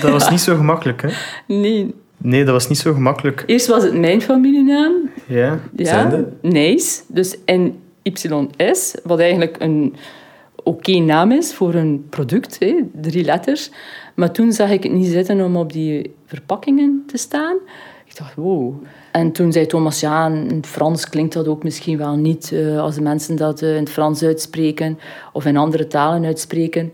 Dat 0.00 0.10
was 0.10 0.30
niet 0.30 0.40
zo 0.40 0.56
gemakkelijk, 0.56 1.02
hè. 1.02 1.08
Nee. 1.46 1.94
Nee, 2.16 2.44
dat 2.44 2.52
was 2.52 2.68
niet 2.68 2.78
zo 2.78 2.92
gemakkelijk. 2.92 3.42
Eerst 3.46 3.66
was 3.66 3.82
het 3.82 3.98
mijn 3.98 4.22
familienaam. 4.22 5.10
Ja. 5.26 5.58
Ja, 5.76 6.24
Nijs. 6.42 7.02
Dus 7.08 7.36
N-Y-S, 7.46 8.94
wat 9.02 9.18
eigenlijk 9.18 9.56
een 9.58 9.94
oké 10.62 10.98
naam 10.98 11.32
is 11.32 11.54
voor 11.54 11.74
een 11.74 12.06
product, 12.10 12.56
hè, 12.58 12.74
drie 13.00 13.24
letters. 13.24 13.70
Maar 14.14 14.30
toen 14.30 14.52
zag 14.52 14.70
ik 14.70 14.82
het 14.82 14.92
niet 14.92 15.06
zitten 15.06 15.40
om 15.40 15.56
op 15.56 15.72
die 15.72 16.14
verpakkingen 16.26 17.02
te 17.06 17.16
staan. 17.16 17.56
Ik 18.10 18.16
dacht, 18.16 18.34
wow. 18.34 18.74
En 19.12 19.32
toen 19.32 19.52
zei 19.52 19.66
Thomas, 19.66 20.00
ja, 20.00 20.26
in 20.26 20.56
het 20.56 20.66
Frans 20.66 21.08
klinkt 21.08 21.32
dat 21.32 21.48
ook 21.48 21.62
misschien 21.62 21.98
wel 21.98 22.16
niet 22.16 22.50
uh, 22.52 22.80
als 22.80 22.94
de 22.94 23.02
mensen 23.02 23.36
dat 23.36 23.62
uh, 23.62 23.74
in 23.74 23.80
het 23.82 23.90
Frans 23.90 24.22
uitspreken 24.22 24.98
of 25.32 25.44
in 25.44 25.56
andere 25.56 25.86
talen 25.86 26.24
uitspreken. 26.24 26.92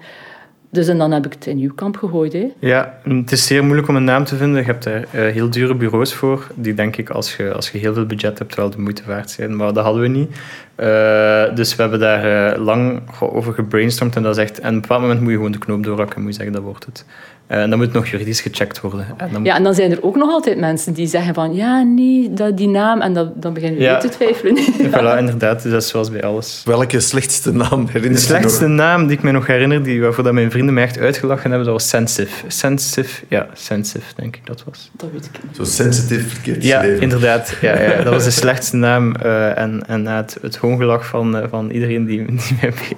Dus 0.70 0.88
en 0.88 0.98
dan 0.98 1.12
heb 1.12 1.26
ik 1.26 1.32
het 1.32 1.46
in 1.46 1.58
uw 1.58 1.74
kamp 1.74 1.96
gegooid. 1.96 2.32
Hè. 2.32 2.52
Ja, 2.58 2.98
het 3.02 3.32
is 3.32 3.46
zeer 3.46 3.64
moeilijk 3.64 3.88
om 3.88 3.96
een 3.96 4.04
naam 4.04 4.24
te 4.24 4.36
vinden. 4.36 4.60
Je 4.60 4.66
hebt 4.66 4.84
daar 4.84 5.00
uh, 5.00 5.32
heel 5.32 5.50
dure 5.50 5.74
bureaus 5.74 6.14
voor, 6.14 6.46
die 6.54 6.74
denk 6.74 6.96
ik 6.96 7.10
als 7.10 7.36
je, 7.36 7.52
als 7.52 7.70
je 7.70 7.78
heel 7.78 7.94
veel 7.94 8.06
budget 8.06 8.38
hebt 8.38 8.54
wel 8.54 8.70
de 8.70 8.80
moeite 8.80 9.02
waard 9.06 9.30
zijn. 9.30 9.56
Maar 9.56 9.72
dat 9.72 9.84
hadden 9.84 10.02
we 10.02 10.08
niet. 10.08 10.30
Uh, 10.80 11.54
dus 11.54 11.74
we 11.76 11.82
hebben 11.82 12.00
daar 12.00 12.52
uh, 12.54 12.64
lang 12.64 13.02
over 13.20 13.54
gebrainstormd 13.54 14.16
en 14.16 14.22
dat 14.22 14.36
is 14.36 14.42
echt... 14.42 14.60
En 14.60 14.68
op 14.68 14.74
een 14.74 14.80
bepaald 14.80 15.00
moment 15.00 15.20
moet 15.20 15.30
je 15.30 15.36
gewoon 15.36 15.52
de 15.52 15.58
knoop 15.58 15.84
doorhakken 15.84 16.16
en 16.16 16.22
moet 16.22 16.30
je 16.30 16.36
zeggen, 16.36 16.54
dat 16.54 16.62
wordt 16.62 16.84
het. 16.84 17.04
Uh, 17.50 17.62
en 17.62 17.68
dan 17.70 17.78
moet 17.78 17.86
het 17.86 17.96
nog 17.96 18.06
juridisch 18.06 18.40
gecheckt 18.40 18.80
worden. 18.80 19.06
En 19.16 19.28
dan... 19.32 19.44
Ja, 19.44 19.56
en 19.56 19.62
dan 19.62 19.74
zijn 19.74 19.90
er 19.90 20.02
ook 20.02 20.16
nog 20.16 20.30
altijd 20.30 20.58
mensen 20.58 20.92
die 20.92 21.06
zeggen 21.06 21.34
van... 21.34 21.54
Ja, 21.54 21.82
nee, 21.82 22.32
dat, 22.32 22.56
die 22.56 22.68
naam... 22.68 23.00
En 23.00 23.12
dat, 23.12 23.42
dan 23.42 23.52
beginnen 23.52 23.78
we 23.78 23.84
ja. 23.84 23.98
te 23.98 24.08
twijfelen. 24.08 24.56
voilà, 24.92 25.18
inderdaad. 25.18 25.62
Dus 25.62 25.72
dat 25.72 25.82
is 25.82 25.88
zoals 25.88 26.10
bij 26.10 26.22
alles. 26.22 26.62
Welke 26.64 27.00
slechtste 27.00 27.52
naam 27.52 27.86
herinner 27.86 28.02
je 28.02 28.08
De 28.08 28.16
slechtste 28.16 28.66
naam 28.66 29.06
die 29.06 29.16
ik 29.16 29.22
me 29.22 29.30
nog 29.30 29.46
herinner, 29.46 29.82
die, 29.82 30.00
waarvoor 30.02 30.24
dat 30.24 30.32
mijn 30.32 30.50
vrienden 30.50 30.74
mij 30.74 30.82
echt 30.82 30.98
uitgelachen 30.98 31.50
hebben, 31.50 31.64
dat 31.64 31.74
was 31.76 31.88
Sensitive. 31.88 32.44
Sensitive, 32.46 33.24
ja, 33.28 33.46
Sensitive, 33.52 34.14
denk 34.16 34.36
ik 34.36 34.46
dat 34.46 34.64
was. 34.64 34.90
Dat 34.92 35.08
weet 35.12 35.24
ik 35.24 35.42
niet. 35.42 35.56
Zo 35.56 35.64
sensitief 35.64 36.32
verkeerd 36.32 36.64
Ja, 36.64 36.82
inderdaad. 36.82 37.56
Ja, 37.60 37.80
ja, 37.80 38.02
dat 38.02 38.12
was 38.12 38.24
de 38.24 38.30
slechtste 38.42 38.76
naam. 38.76 39.14
Uh, 39.24 39.58
en 39.58 39.82
en 39.86 40.06
het, 40.06 40.38
het 40.40 40.56
hoongelach 40.66 41.06
van, 41.06 41.36
uh, 41.36 41.42
van 41.50 41.70
iedereen 41.70 42.04
die, 42.04 42.24
die, 42.26 42.96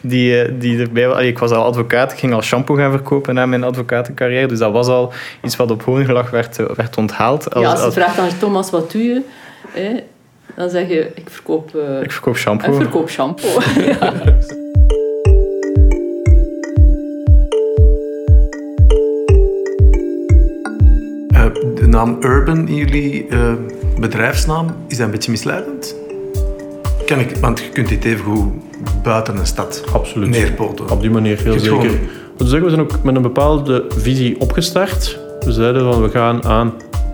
die, 0.00 0.44
uh, 0.44 0.60
die 0.60 0.78
erbij 0.78 1.06
was. 1.06 1.16
Allee, 1.16 1.28
ik 1.28 1.38
was 1.38 1.50
al 1.50 1.64
advocaat, 1.64 2.12
ik 2.12 2.18
ging 2.18 2.32
al 2.32 2.42
shampoo 2.42 2.74
gaan 2.74 2.90
verkopen 2.90 3.34
na 3.34 3.46
mijn 3.46 3.64
advocatencarrière. 3.64 4.46
Dus 4.46 4.58
dat 4.58 4.72
was 4.72 4.86
al 4.86 5.12
iets 5.42 5.56
wat 5.56 5.70
op 5.70 5.82
hoongelach 5.82 6.30
werd, 6.30 6.56
werd 6.76 6.96
onthaald. 6.96 7.54
Als, 7.54 7.64
ja, 7.64 7.70
als 7.70 7.78
je 7.78 7.84
als... 7.84 7.94
vraagt 7.94 8.18
aan 8.18 8.38
Thomas, 8.38 8.70
wat 8.70 8.92
doe 8.92 9.02
je? 9.02 9.22
Hè? 9.68 10.00
Dan 10.56 10.70
zeg 10.70 10.88
je, 10.88 11.10
ik 11.14 11.30
verkoop... 11.30 11.76
ik 12.02 12.12
verkoop 12.12 12.36
shampoo. 12.36 12.70
Ik 12.70 12.74
verkoop 12.74 13.10
shampoo, 13.10 13.60
ja. 13.80 14.12
de 21.74 21.86
naam 21.86 22.16
Urban 22.20 22.68
in 22.68 22.74
jullie 22.74 23.26
uh, 23.28 23.52
bedrijfsnaam, 23.98 24.66
is 24.88 24.96
dat 24.96 25.06
een 25.06 25.12
beetje 25.12 25.30
misleidend? 25.30 25.94
Kan 27.06 27.18
ik, 27.18 27.36
want 27.36 27.60
je 27.60 27.68
kunt 27.68 27.88
dit 27.88 28.04
even 28.04 28.24
goed 28.24 28.52
buiten 29.02 29.36
een 29.36 29.46
stad 29.46 29.84
Absoluut. 29.92 30.28
neerpoten. 30.28 30.90
Op 30.90 31.00
die 31.00 31.10
manier, 31.10 31.42
heel 31.42 31.58
zeker. 31.58 31.80
Gewoon... 31.80 31.98
We 32.36 32.70
zijn 32.70 32.80
ook 32.80 33.02
met 33.02 33.16
een 33.16 33.22
bepaalde 33.22 33.84
visie 33.88 34.40
opgestart. 34.40 35.18
We 35.40 35.52
zeiden 35.52 35.92
van 35.92 36.02
we 36.02 36.08
gaan 36.08 36.44
aan 36.44 36.72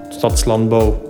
stadslandbouw 0.09 1.03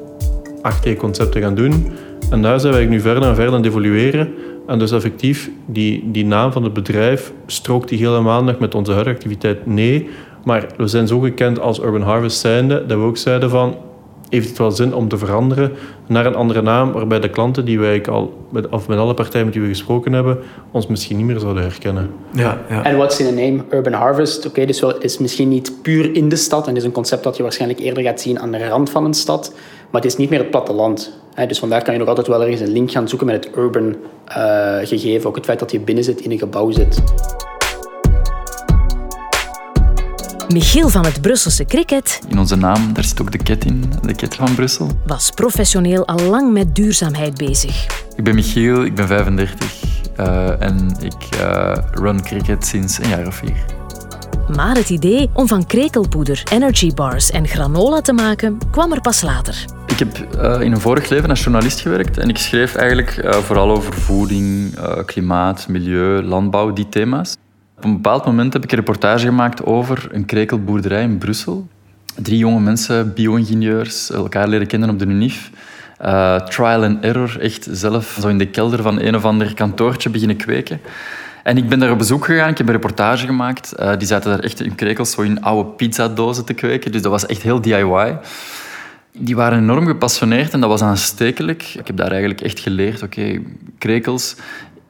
8T-concepten 0.63 1.43
gaan 1.43 1.55
doen. 1.55 1.93
En 2.31 2.43
daar 2.43 2.61
zijn 2.61 2.73
wij 2.73 2.87
nu 2.87 3.01
verder 3.01 3.23
en 3.23 3.35
verder 3.35 3.53
aan 3.53 3.59
het 3.59 3.67
evolueren. 3.67 4.29
En 4.67 4.79
dus 4.79 4.93
effectief, 4.93 5.51
die, 5.67 6.11
die 6.11 6.25
naam 6.25 6.53
van 6.53 6.65
het 6.65 6.73
bedrijf 6.73 7.33
strookt 7.47 7.89
die 7.89 7.99
helemaal 7.99 8.45
nog 8.45 8.59
met 8.59 8.75
onze 8.75 8.93
huidige 8.93 9.17
activiteit? 9.17 9.67
Nee. 9.67 10.09
Maar 10.45 10.67
we 10.77 10.87
zijn 10.87 11.07
zo 11.07 11.19
gekend 11.21 11.61
als 11.61 11.81
Urban 11.81 12.03
Harvest 12.03 12.39
zijnde, 12.39 12.87
dat 12.87 12.99
we 12.99 13.05
ook 13.05 13.17
zeiden 13.17 13.51
van... 13.51 13.77
Heeft 14.29 14.49
het 14.49 14.59
wel 14.59 14.71
zin 14.71 14.95
om 14.95 15.09
te 15.09 15.19
veranderen 15.19 15.73
naar 16.07 16.27
een 16.27 16.35
andere 16.35 16.63
naam, 16.63 16.93
waarbij 16.93 17.21
de 17.21 17.31
klanten 17.31 17.65
die 17.65 17.79
wij 17.79 18.07
al, 18.07 18.47
met, 18.49 18.69
of 18.69 18.89
met 18.89 18.99
alle 18.99 19.15
partijen 19.15 19.45
met 19.45 19.55
die 19.55 19.63
we 19.63 19.69
gesproken 19.69 20.13
hebben, 20.13 20.39
ons 20.71 20.87
misschien 20.87 21.17
niet 21.17 21.27
meer 21.27 21.39
zouden 21.39 21.63
herkennen. 21.63 22.11
Ja, 22.33 22.59
ja. 22.69 22.85
En 22.85 22.97
what's 22.97 23.21
in 23.21 23.27
the 23.27 23.33
name? 23.33 23.65
Urban 23.71 23.93
Harvest. 23.93 24.39
Oké, 24.39 24.49
okay, 24.49 24.67
dus 24.67 24.81
wel, 24.81 24.91
het 24.91 25.05
is 25.05 25.19
misschien 25.19 25.49
niet 25.49 25.73
puur 25.83 26.15
in 26.15 26.29
de 26.29 26.37
stad 26.37 26.63
en 26.63 26.69
het 26.69 26.79
is 26.79 26.85
een 26.85 26.93
concept 26.93 27.23
dat 27.23 27.37
je 27.37 27.43
waarschijnlijk 27.43 27.81
eerder 27.81 28.03
gaat 28.03 28.21
zien 28.21 28.41
aan 28.41 28.51
de 28.51 28.69
rand 28.69 28.91
van 28.91 29.05
een 29.05 29.15
stad, 29.15 29.53
maar 29.91 30.01
het 30.03 30.11
is 30.11 30.17
niet 30.17 30.31
meer 30.31 30.39
het 30.39 30.51
platteland. 30.51 31.17
Dus 31.47 31.59
vandaar 31.59 31.83
kan 31.83 31.93
je 31.93 31.99
nog 31.99 32.09
altijd 32.09 32.27
wel 32.27 32.43
ergens 32.43 32.61
een 32.61 32.73
link 32.73 32.91
gaan 32.91 33.09
zoeken 33.09 33.27
met 33.27 33.45
het 33.45 33.57
urban 33.57 33.97
uh, 34.29 34.77
gegeven. 34.83 35.29
Ook 35.29 35.37
het 35.37 35.45
feit 35.45 35.59
dat 35.59 35.71
je 35.71 35.81
binnen 35.81 36.05
zit, 36.05 36.21
in 36.21 36.31
een 36.31 36.39
gebouw 36.39 36.71
zit. 36.71 37.03
Michiel 40.53 40.89
van 40.89 41.05
het 41.05 41.21
Brusselse 41.21 41.65
cricket... 41.65 42.21
In 42.29 42.39
onze 42.39 42.57
naam, 42.57 42.93
daar 42.93 43.05
zit 43.05 43.21
ook 43.21 43.33
de 43.33 43.39
ket 43.39 43.65
in, 43.65 43.93
de 44.03 44.15
ket 44.15 44.35
van 44.35 44.55
Brussel. 44.55 44.91
...was 45.07 45.31
professioneel 45.31 46.07
al 46.07 46.21
lang 46.21 46.53
met 46.53 46.75
duurzaamheid 46.75 47.37
bezig. 47.37 47.87
Ik 48.17 48.25
ben 48.25 48.35
Michiel, 48.35 48.85
ik 48.85 48.95
ben 48.95 49.07
35 49.07 49.73
uh, 50.21 50.63
en 50.63 50.97
ik 51.01 51.41
uh, 51.41 51.73
run 51.91 52.23
cricket 52.23 52.67
sinds 52.67 52.99
een 52.99 53.09
jaar 53.09 53.27
of 53.27 53.35
vier. 53.35 53.65
Maar 54.57 54.77
het 54.77 54.91
idee 54.91 55.31
om 55.33 55.49
van 55.49 55.67
krekelpoeder, 55.67 56.43
energy 56.53 56.95
bars 56.95 57.31
en 57.31 57.49
granola 57.49 58.01
te 58.01 58.13
maken 58.13 58.59
kwam 58.71 58.93
er 58.93 59.01
pas 59.01 59.23
later. 59.23 59.65
Ik 59.87 59.99
heb 59.99 60.35
uh, 60.35 60.61
in 60.61 60.73
een 60.73 60.81
vorig 60.81 61.09
leven 61.09 61.31
als 61.31 61.43
journalist 61.43 61.81
gewerkt 61.81 62.19
en 62.19 62.29
ik 62.29 62.39
schreef 62.39 62.75
eigenlijk 62.75 63.17
uh, 63.17 63.33
vooral 63.33 63.71
over 63.71 63.95
voeding, 63.95 64.79
uh, 64.79 65.05
klimaat, 65.05 65.69
milieu, 65.69 66.23
landbouw, 66.23 66.73
die 66.73 66.89
thema's. 66.89 67.38
Op 67.79 67.85
een 67.85 67.93
bepaald 67.93 68.25
moment 68.25 68.53
heb 68.53 68.65
ik 68.65 68.71
een 68.71 68.79
reportage 68.79 69.27
gemaakt 69.27 69.65
over 69.65 70.09
een 70.13 70.25
krekelboerderij 70.25 71.03
in 71.03 71.19
Brussel. 71.19 71.69
Drie 72.15 72.39
jonge 72.39 72.61
mensen, 72.61 73.15
bio-ingenieurs, 73.15 74.11
elkaar 74.11 74.49
leren 74.49 74.67
kennen 74.67 74.91
op 74.91 74.99
de 74.99 75.07
UNIF. 75.07 75.51
Uh, 76.03 76.37
trial 76.37 76.85
and 76.85 77.05
error, 77.05 77.41
echt 77.41 77.69
zelf 77.71 78.19
zo 78.21 78.29
in 78.29 78.39
de 78.39 78.47
kelder 78.47 78.83
van 78.83 79.01
een 79.01 79.17
of 79.17 79.25
ander 79.25 79.55
kantoortje 79.55 80.11
beginnen 80.11 80.37
kweken. 80.37 80.81
En 81.43 81.57
ik 81.57 81.69
ben 81.69 81.79
daar 81.79 81.91
op 81.91 81.99
bezoek 81.99 82.25
gegaan, 82.25 82.51
ik 82.51 82.59
heb 82.59 82.67
een 82.67 82.73
reportage 82.73 83.27
gemaakt. 83.27 83.75
Uh, 83.79 83.97
die 83.99 84.09
zaten 84.09 84.31
daar 84.31 84.41
echt 84.41 84.61
in 84.61 84.75
krekels, 84.75 85.11
zo 85.11 85.23
in 85.23 85.43
oude 85.43 85.71
pizzadozen 85.71 86.45
te 86.45 86.55
kweken. 86.55 86.93
Dus 86.93 87.03
dat 87.03 87.11
was 87.11 87.27
echt 87.27 87.43
heel 87.43 87.61
DIY. 87.61 88.19
Die 89.13 89.37
waren 89.37 89.59
enorm 89.59 89.87
gepassioneerd 89.87 90.53
en 90.53 90.61
dat 90.61 90.71
was 90.71 90.83
aanstekelijk. 90.83 91.63
Ik 91.63 91.87
heb 91.87 91.97
daar 91.97 92.11
eigenlijk 92.11 92.41
echt 92.41 92.59
geleerd, 92.59 93.03
oké, 93.03 93.41
krekels, 93.79 94.37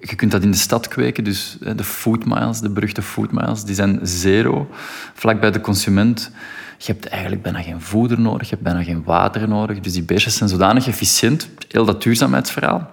je 0.00 0.14
kunt 0.14 0.30
dat 0.30 0.42
in 0.42 0.50
de 0.50 0.56
stad 0.56 0.88
kweken, 0.88 1.24
dus 1.24 1.56
de 1.76 1.84
food 1.84 2.24
miles, 2.24 2.60
de 2.60 2.70
beruchte 2.70 3.02
food 3.02 3.32
miles, 3.32 3.64
die 3.64 3.74
zijn 3.74 3.98
zero, 4.02 4.68
vlak 5.14 5.40
bij 5.40 5.50
de 5.50 5.60
consument. 5.60 6.30
Je 6.78 6.92
hebt 6.92 7.06
eigenlijk 7.06 7.42
bijna 7.42 7.62
geen 7.62 7.80
voeder 7.80 8.20
nodig, 8.20 8.48
je 8.48 8.54
hebt 8.54 8.62
bijna 8.62 8.82
geen 8.82 9.02
water 9.04 9.48
nodig. 9.48 9.80
Dus 9.80 9.92
die 9.92 10.02
beestjes 10.02 10.36
zijn 10.36 10.48
zodanig 10.48 10.86
efficiënt, 10.86 11.48
heel 11.68 11.84
dat 11.84 12.02
duurzaamheidsverhaal. 12.02 12.90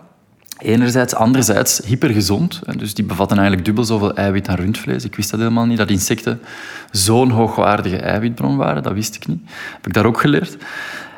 Enerzijds, 0.58 1.16
anderzijds 1.16 1.82
hypergezond. 1.86 2.62
Dus 2.78 2.94
die 2.94 3.06
bevatten 3.06 3.38
eigenlijk 3.38 3.66
dubbel 3.66 3.84
zoveel 3.84 4.16
eiwit 4.16 4.48
aan 4.48 4.56
rundvlees. 4.56 5.04
Ik 5.04 5.16
wist 5.16 5.32
dat 5.32 5.40
helemaal 5.40 5.66
niet, 5.66 5.78
dat 5.78 5.90
insecten 5.90 6.40
zo'n 6.92 7.30
hoogwaardige 7.30 7.98
eiwitbron 7.98 8.58
waren. 8.58 8.84
Dat 8.84 8.94
wist 8.94 9.16
ik 9.16 9.28
niet. 9.28 9.42
Heb 9.74 9.88
ik 9.88 9.94
daar 9.94 10.06
ook 10.06 10.20
geleerd. 10.20 10.58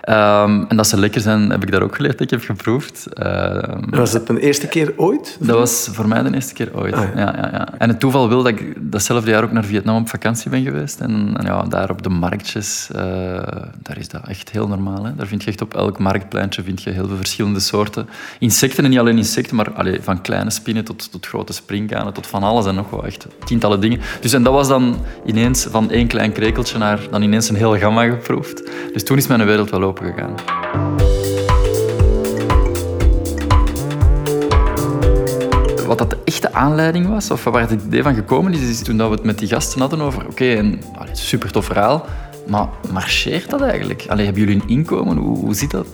Um, 0.09 0.65
en 0.67 0.75
dat 0.75 0.87
ze 0.87 0.99
lekker 0.99 1.21
zijn, 1.21 1.49
heb 1.49 1.63
ik 1.63 1.71
daar 1.71 1.81
ook 1.81 1.95
geleerd. 1.95 2.21
Ik 2.21 2.29
heb 2.29 2.41
geproefd. 2.41 3.07
Um, 3.23 3.89
was 3.89 4.11
dat 4.11 4.27
de 4.27 4.39
eerste 4.39 4.67
keer 4.67 4.93
ooit? 4.95 5.37
Dat 5.39 5.57
was 5.57 5.89
voor 5.91 6.07
mij 6.07 6.23
de 6.23 6.33
eerste 6.33 6.53
keer 6.53 6.69
ooit. 6.73 6.93
Ah, 6.93 7.03
ja. 7.15 7.19
Ja, 7.19 7.35
ja, 7.35 7.49
ja. 7.51 7.67
En 7.77 7.89
het 7.89 7.99
toeval 7.99 8.29
wil 8.29 8.43
dat 8.43 8.59
ik 8.59 8.73
datzelfde 8.91 9.31
jaar 9.31 9.43
ook 9.43 9.51
naar 9.51 9.63
Vietnam 9.63 10.01
op 10.01 10.09
vakantie 10.09 10.49
ben 10.49 10.63
geweest. 10.63 10.99
En, 10.99 11.33
en 11.37 11.45
ja, 11.45 11.63
daar 11.63 11.89
op 11.89 12.03
de 12.03 12.09
marktjes, 12.09 12.89
uh, 12.95 13.01
daar 13.81 13.97
is 13.97 14.07
dat 14.07 14.27
echt 14.27 14.49
heel 14.49 14.67
normaal. 14.67 15.05
Hè. 15.05 15.15
Daar 15.15 15.27
vind 15.27 15.43
je 15.43 15.49
echt 15.49 15.61
op 15.61 15.73
elk 15.73 15.99
marktpleintje 15.99 16.63
vind 16.63 16.83
je 16.83 16.89
heel 16.89 17.07
veel 17.07 17.17
verschillende 17.17 17.59
soorten 17.59 18.09
insecten. 18.39 18.83
En 18.83 18.89
niet 18.89 18.99
alleen 18.99 19.17
insecten, 19.17 19.55
maar 19.55 19.71
allee, 19.71 20.01
van 20.01 20.21
kleine 20.21 20.49
spinnen 20.49 20.83
tot, 20.83 21.11
tot 21.11 21.27
grote 21.27 21.53
springkanen, 21.53 22.13
tot 22.13 22.27
van 22.27 22.43
alles 22.43 22.65
en 22.65 22.75
nog 22.75 22.89
wel 22.89 23.05
echt 23.05 23.27
tientallen 23.45 23.79
dingen. 23.79 23.99
Dus 24.21 24.33
en 24.33 24.43
dat 24.43 24.53
was 24.53 24.67
dan 24.67 24.95
ineens 25.25 25.67
van 25.69 25.91
één 25.91 26.07
klein 26.07 26.31
krekeltje 26.31 26.77
naar 26.77 26.99
dan 27.11 27.21
ineens 27.21 27.49
een 27.49 27.55
heel 27.55 27.77
gamma 27.77 28.03
geproefd. 28.03 28.69
Dus 28.93 29.03
toen 29.03 29.17
is 29.17 29.27
mijn 29.27 29.45
wereld 29.45 29.69
wel 29.69 29.83
open 29.83 29.95
Wat 35.87 35.97
dat 35.97 36.09
de 36.09 36.17
echte 36.23 36.53
aanleiding 36.53 37.07
was, 37.07 37.31
of 37.31 37.43
waar 37.43 37.69
het 37.69 37.81
idee 37.85 38.03
van 38.03 38.15
gekomen 38.15 38.53
is, 38.53 38.59
is 38.59 38.81
toen 38.81 38.97
we 38.97 39.03
het 39.03 39.23
met 39.23 39.39
die 39.39 39.47
gasten 39.47 39.79
hadden 39.79 40.01
over... 40.01 40.27
Oké, 40.27 40.45
een 40.45 40.81
super 41.11 41.51
tof 41.51 41.65
verhaal, 41.65 42.05
maar 42.47 42.67
marcheert 42.91 43.49
dat 43.49 43.61
eigenlijk? 43.61 44.05
Allee, 44.07 44.25
hebben 44.25 44.43
jullie 44.43 44.61
een 44.61 44.69
inkomen? 44.69 45.17
Hoe, 45.17 45.37
hoe 45.37 45.55
zit 45.55 45.71
dat? 45.71 45.87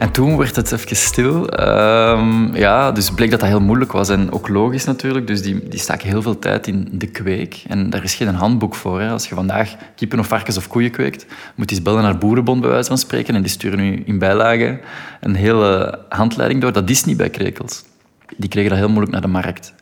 En 0.00 0.10
toen 0.10 0.36
werd 0.36 0.56
het 0.56 0.72
even 0.72 0.96
stil. 0.96 1.48
Ehm, 1.48 2.54
ja, 2.56 2.92
dus 2.92 3.10
bleek 3.10 3.30
dat 3.30 3.40
dat 3.40 3.48
heel 3.48 3.60
moeilijk 3.60 3.92
was. 3.92 4.08
En 4.08 4.32
ook 4.32 4.48
logisch 4.48 4.84
natuurlijk. 4.84 5.26
Dus 5.26 5.42
die, 5.42 5.68
die 5.68 5.78
staken 5.78 6.08
heel 6.08 6.22
veel 6.22 6.38
tijd 6.38 6.66
in 6.66 6.88
de 6.92 7.06
kweek. 7.06 7.62
En 7.68 7.90
daar 7.90 8.04
is 8.04 8.14
geen 8.14 8.34
handboek 8.34 8.74
voor. 8.74 9.00
Hè. 9.00 9.10
Als 9.10 9.28
je 9.28 9.34
vandaag 9.34 9.74
kippen 9.96 10.18
of 10.18 10.26
varkens 10.26 10.56
of 10.56 10.68
koeien 10.68 10.90
kweekt, 10.90 11.26
moet 11.54 11.70
je 11.70 11.76
eens 11.76 11.84
bellen 11.84 12.02
naar 12.02 12.18
Boerenbond, 12.18 12.60
bij 12.60 12.70
wijze 12.70 12.88
van 12.88 12.98
spreken. 12.98 13.34
En 13.34 13.42
die 13.42 13.50
sturen 13.50 13.78
nu 13.78 14.02
in 14.06 14.18
bijlage 14.18 14.80
een 15.20 15.34
hele 15.34 15.98
handleiding 16.08 16.60
door. 16.60 16.72
Dat 16.72 16.90
is 16.90 17.04
niet 17.04 17.16
bij 17.16 17.30
krekels. 17.30 17.82
Die 18.36 18.48
kregen 18.48 18.70
dat 18.70 18.78
heel 18.78 18.88
moeilijk 18.88 19.12
naar 19.12 19.22
de 19.22 19.28
markt. 19.28 19.74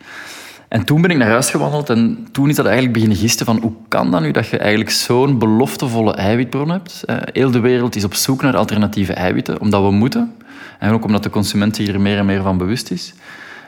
En 0.69 0.85
toen 0.85 1.01
ben 1.01 1.11
ik 1.11 1.17
naar 1.17 1.29
huis 1.29 1.51
gewandeld 1.51 1.91
en 1.91 2.29
toen 2.33 2.49
is 2.49 2.57
dat 2.57 2.65
eigenlijk 2.65 2.95
beginnen 2.95 3.19
gisten 3.19 3.47
van 3.47 3.59
hoe 3.63 3.73
kan 3.89 4.11
dat 4.11 4.21
nu 4.21 4.31
dat 4.31 4.49
je 4.49 4.59
eigenlijk 4.59 4.91
zo'n 4.91 5.39
beloftevolle 5.39 6.15
eiwitbron 6.15 6.71
hebt. 6.71 7.05
Heel 7.33 7.51
de 7.51 7.61
wereld 7.61 7.97
is 7.97 8.05
op 8.05 8.15
zoek 8.15 8.43
naar 8.43 8.57
alternatieve 8.57 9.13
eiwitten, 9.13 9.61
omdat 9.61 9.83
we 9.83 9.91
moeten. 9.91 10.35
En 10.79 10.93
ook 10.93 11.05
omdat 11.05 11.23
de 11.23 11.31
consument 11.31 11.77
hier 11.77 12.01
meer 12.01 12.19
en 12.19 12.27
meer 12.27 12.43
van 12.43 12.59
bewust 12.59 12.91
is. 12.91 13.15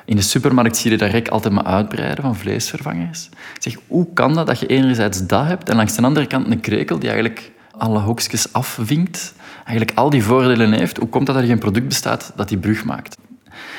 In 0.05 0.17
de 0.17 0.23
supermarkt 0.23 0.77
zie 0.77 0.91
je 0.91 0.97
dat 0.97 1.11
rek 1.11 1.29
altijd 1.29 1.55
maar 1.55 1.65
uitbreiden 1.65 2.25
van 2.25 2.37
vleesvervangers. 2.37 3.29
Zeg, 3.59 3.77
hoe 3.87 4.07
kan 4.15 4.35
dat 4.35 4.47
dat 4.47 4.61
je 4.61 4.67
enerzijds 4.67 5.27
dat 5.27 5.47
hebt 5.47 5.69
en 5.69 5.77
langs 5.77 5.97
de 5.97 6.03
andere 6.03 6.27
kant 6.27 6.51
een 6.51 6.61
krekel 6.61 6.99
die 6.99 7.09
eigenlijk 7.09 7.51
alle 7.79 7.99
hokjes 7.99 8.53
afvinkt, 8.53 9.35
eigenlijk 9.65 9.99
al 9.99 10.11
die 10.11 10.25
voordelen 10.25 10.73
heeft. 10.73 10.97
Hoe 10.97 11.09
komt 11.09 11.27
dat 11.27 11.37
er 11.37 11.43
geen 11.43 11.59
product 11.59 11.89
bestaat 11.89 12.33
dat 12.37 12.49
die 12.49 12.59
brug 12.59 12.85
maakt? 12.85 13.17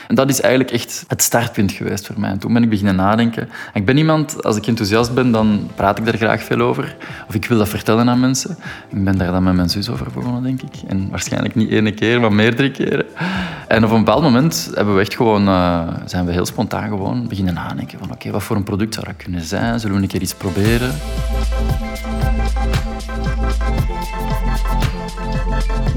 En 0.07 0.15
dat 0.15 0.29
is 0.29 0.41
eigenlijk 0.41 0.73
echt 0.73 1.03
het 1.07 1.21
startpunt 1.21 1.71
geweest 1.71 2.05
voor 2.05 2.19
mij. 2.19 2.29
En 2.29 2.39
toen 2.39 2.53
ben 2.53 2.63
ik 2.63 2.69
beginnen 2.69 2.95
nadenken. 2.95 3.49
ik 3.73 3.85
ben 3.85 3.97
iemand, 3.97 4.43
als 4.43 4.55
ik 4.55 4.67
enthousiast 4.67 5.13
ben, 5.13 5.31
dan 5.31 5.69
praat 5.75 5.97
ik 5.97 6.05
daar 6.05 6.17
graag 6.17 6.43
veel 6.43 6.59
over. 6.59 6.95
Of 7.27 7.35
ik 7.35 7.45
wil 7.45 7.57
dat 7.57 7.69
vertellen 7.69 8.09
aan 8.09 8.19
mensen. 8.19 8.57
Ik 8.89 9.03
ben 9.03 9.17
daar 9.17 9.31
dan 9.31 9.43
met 9.43 9.55
mijn 9.55 9.69
zus 9.69 9.89
over 9.89 10.07
begonnen, 10.13 10.43
denk 10.43 10.61
ik. 10.61 10.73
En 10.87 11.09
waarschijnlijk 11.09 11.55
niet 11.55 11.69
één 11.69 11.95
keer, 11.95 12.19
maar 12.19 12.33
meerdere 12.33 12.71
keren. 12.71 13.05
En 13.67 13.83
op 13.83 13.91
een 13.91 14.03
bepaald 14.03 14.23
moment 14.23 14.71
hebben 14.73 14.95
we 14.95 15.01
echt 15.01 15.15
gewoon, 15.15 15.47
uh, 15.47 15.87
zijn 16.05 16.25
we 16.25 16.31
heel 16.31 16.45
spontaan 16.45 16.87
gewoon 16.87 17.27
beginnen 17.27 17.53
nadenken. 17.53 17.99
Van 17.99 18.11
oké, 18.11 18.31
wat 18.31 18.43
voor 18.43 18.55
een 18.55 18.63
product 18.63 18.93
zou 18.93 19.05
dat 19.05 19.15
kunnen 19.15 19.41
zijn? 19.41 19.79
Zullen 19.79 19.95
we 19.95 20.01
een 20.01 20.07
keer 20.07 20.21
iets 20.21 20.35
proberen? 20.35 20.91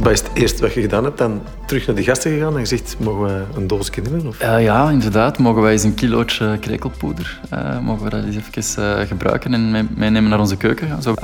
Wat 0.04 0.12
is 0.12 0.20
het 0.20 0.30
eerste 0.34 0.62
wat 0.62 0.72
je 0.74 0.80
gedaan 0.80 1.04
hebt? 1.04 1.18
Dan 1.18 1.42
terug 1.66 1.86
naar 1.86 1.96
de 1.96 2.02
gasten 2.02 2.32
gegaan 2.32 2.54
en 2.54 2.60
gezegd, 2.60 2.96
mogen 2.98 3.24
we 3.24 3.44
een 3.56 3.66
doosje 3.66 4.00
nemen? 4.00 4.26
Of? 4.26 4.42
Uh, 4.42 4.62
ja, 4.62 4.90
inderdaad. 4.90 5.38
Mogen 5.38 5.62
wij 5.62 5.72
eens 5.72 5.82
een 5.82 5.94
kilootje 5.94 6.58
krekelpoeder, 6.60 7.40
uh, 7.54 7.78
mogen 7.78 8.04
we 8.04 8.10
dat 8.10 8.24
eens 8.24 8.36
even 8.36 8.98
uh, 8.98 9.06
gebruiken 9.06 9.54
en 9.54 9.88
meenemen 9.96 10.30
naar 10.30 10.38
onze 10.38 10.56
keuken? 10.56 11.02
Zo, 11.02 11.10
um, 11.10 11.16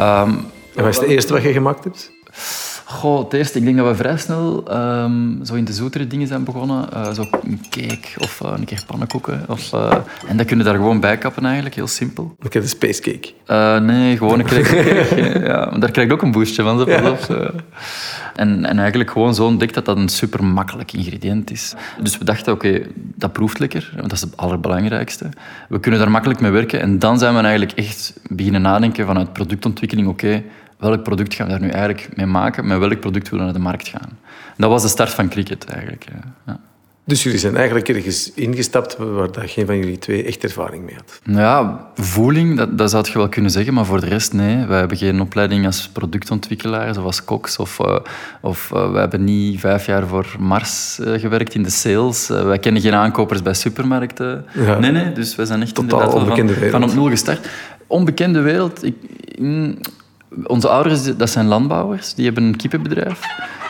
en 0.74 0.82
wat 0.82 0.86
is 0.86 0.96
het 0.96 1.06
eerste 1.06 1.32
wat 1.32 1.42
je 1.42 1.52
gemaakt 1.52 1.84
hebt? 1.84 2.12
Goh, 2.90 3.18
het 3.24 3.32
eerste, 3.32 3.58
ik 3.58 3.64
denk 3.64 3.76
dat 3.76 3.86
we 3.86 3.94
vrij 3.94 4.16
snel 4.16 4.64
um, 4.76 5.44
zo 5.44 5.54
in 5.54 5.64
de 5.64 5.72
zoetere 5.72 6.06
dingen 6.06 6.26
zijn 6.26 6.44
begonnen. 6.44 6.88
Uh, 6.94 7.12
zo 7.12 7.24
een 7.42 7.60
cake 7.70 8.08
of 8.18 8.40
uh, 8.44 8.52
een 8.56 8.64
keer 8.64 8.82
pannenkoeken. 8.86 9.44
Of, 9.48 9.72
uh, 9.72 9.94
en 10.26 10.36
dat 10.36 10.46
kunnen 10.46 10.64
daar 10.64 10.74
gewoon 10.74 11.00
bij 11.00 11.18
kappen 11.18 11.44
eigenlijk, 11.44 11.74
heel 11.74 11.86
simpel. 11.86 12.34
Ik 12.40 12.52
heb 12.52 12.62
een 12.62 12.68
space 12.68 13.00
cake. 13.00 13.80
nee, 13.80 14.16
gewoon 14.16 14.38
een 14.38 14.46
cake. 14.46 15.04
ja, 15.48 15.68
maar 15.70 15.80
daar 15.80 15.90
krijg 15.90 16.08
je 16.08 16.14
ook 16.14 16.22
een 16.22 16.32
boostje 16.32 16.62
van. 16.62 16.78
Zo, 16.78 16.90
ja. 16.90 17.16
En, 18.34 18.64
en 18.64 18.78
eigenlijk 18.78 19.10
gewoon 19.10 19.34
zo 19.34 19.46
ontdekt 19.46 19.74
dat 19.74 19.84
dat 19.84 19.96
een 19.96 20.08
super 20.08 20.44
makkelijk 20.44 20.92
ingrediënt 20.92 21.50
is. 21.50 21.74
Dus 22.02 22.18
we 22.18 22.24
dachten, 22.24 22.52
oké, 22.52 22.82
dat 22.94 23.32
proeft 23.32 23.58
lekker. 23.58 23.92
Dat 23.96 24.12
is 24.12 24.20
het 24.20 24.36
allerbelangrijkste. 24.36 25.28
We 25.68 25.80
kunnen 25.80 26.00
daar 26.00 26.10
makkelijk 26.10 26.40
mee 26.40 26.50
werken. 26.50 26.80
En 26.80 26.98
dan 26.98 27.18
zijn 27.18 27.34
we 27.34 27.40
eigenlijk 27.40 27.78
echt 27.78 28.12
beginnen 28.28 28.62
nadenken 28.62 29.06
vanuit 29.06 29.32
productontwikkeling. 29.32 30.08
Oké, 30.08 30.42
welk 30.80 31.02
product 31.02 31.34
gaan 31.34 31.46
we 31.46 31.52
daar 31.52 31.60
nu 31.60 31.68
eigenlijk 31.68 32.08
mee 32.16 32.26
maken? 32.26 32.66
Met 32.66 32.78
welk 32.78 33.00
product 33.00 33.28
willen 33.28 33.46
we 33.46 33.52
naar 33.52 33.60
de 33.60 33.68
markt 33.68 33.88
gaan? 33.88 34.18
Dat 34.56 34.70
was 34.70 34.82
de 34.82 34.88
start 34.88 35.10
van 35.10 35.28
cricket 35.28 35.64
eigenlijk. 35.64 36.04
Ja. 36.46 36.60
Dus 37.04 37.22
jullie 37.22 37.38
zijn 37.38 37.56
eigenlijk 37.56 37.88
ergens 37.88 38.32
ingestapt 38.34 38.96
waar 38.96 39.32
dat 39.32 39.50
geen 39.50 39.66
van 39.66 39.78
jullie 39.78 39.98
twee 39.98 40.24
echt 40.24 40.42
ervaring 40.42 40.84
mee 40.84 40.94
had? 40.94 41.20
Ja, 41.36 41.86
voeling, 41.94 42.56
dat, 42.56 42.78
dat 42.78 42.90
zou 42.90 43.06
je 43.12 43.18
wel 43.18 43.28
kunnen 43.28 43.50
zeggen, 43.50 43.74
maar 43.74 43.84
voor 43.84 44.00
de 44.00 44.06
rest 44.06 44.32
nee. 44.32 44.66
Wij 44.66 44.78
hebben 44.78 44.96
geen 44.96 45.20
opleiding 45.20 45.66
als 45.66 45.88
productontwikkelaar, 45.88 46.94
zoals 46.94 47.24
Cox. 47.24 47.56
Of, 47.56 47.78
uh, 47.78 47.96
of 48.40 48.70
uh, 48.74 48.90
wij 48.90 49.00
hebben 49.00 49.24
niet 49.24 49.60
vijf 49.60 49.86
jaar 49.86 50.06
voor 50.06 50.26
Mars 50.38 50.98
uh, 51.00 51.20
gewerkt 51.20 51.54
in 51.54 51.62
de 51.62 51.70
sales. 51.70 52.28
wij 52.28 52.58
kennen 52.58 52.82
geen 52.82 52.94
aankopers 52.94 53.42
bij 53.42 53.54
supermarkten. 53.54 54.44
Ja. 54.52 54.78
Nee, 54.78 54.90
nee, 54.90 55.12
dus 55.12 55.36
wij 55.36 55.46
zijn 55.46 55.62
echt 55.62 55.74
Totaal 55.74 56.18
inderdaad 56.18 56.58
van, 56.58 56.70
van 56.70 56.82
op 56.82 56.94
nul 56.94 57.08
gestart. 57.08 57.48
Onbekende 57.86 58.40
wereld... 58.40 58.84
Ik, 58.84 58.94
in, 59.24 59.78
onze 60.44 60.68
ouders 60.68 61.16
dat 61.16 61.30
zijn 61.30 61.46
landbouwers, 61.46 62.14
die 62.14 62.24
hebben 62.24 62.42
een 62.42 62.56
kippenbedrijf. 62.56 63.20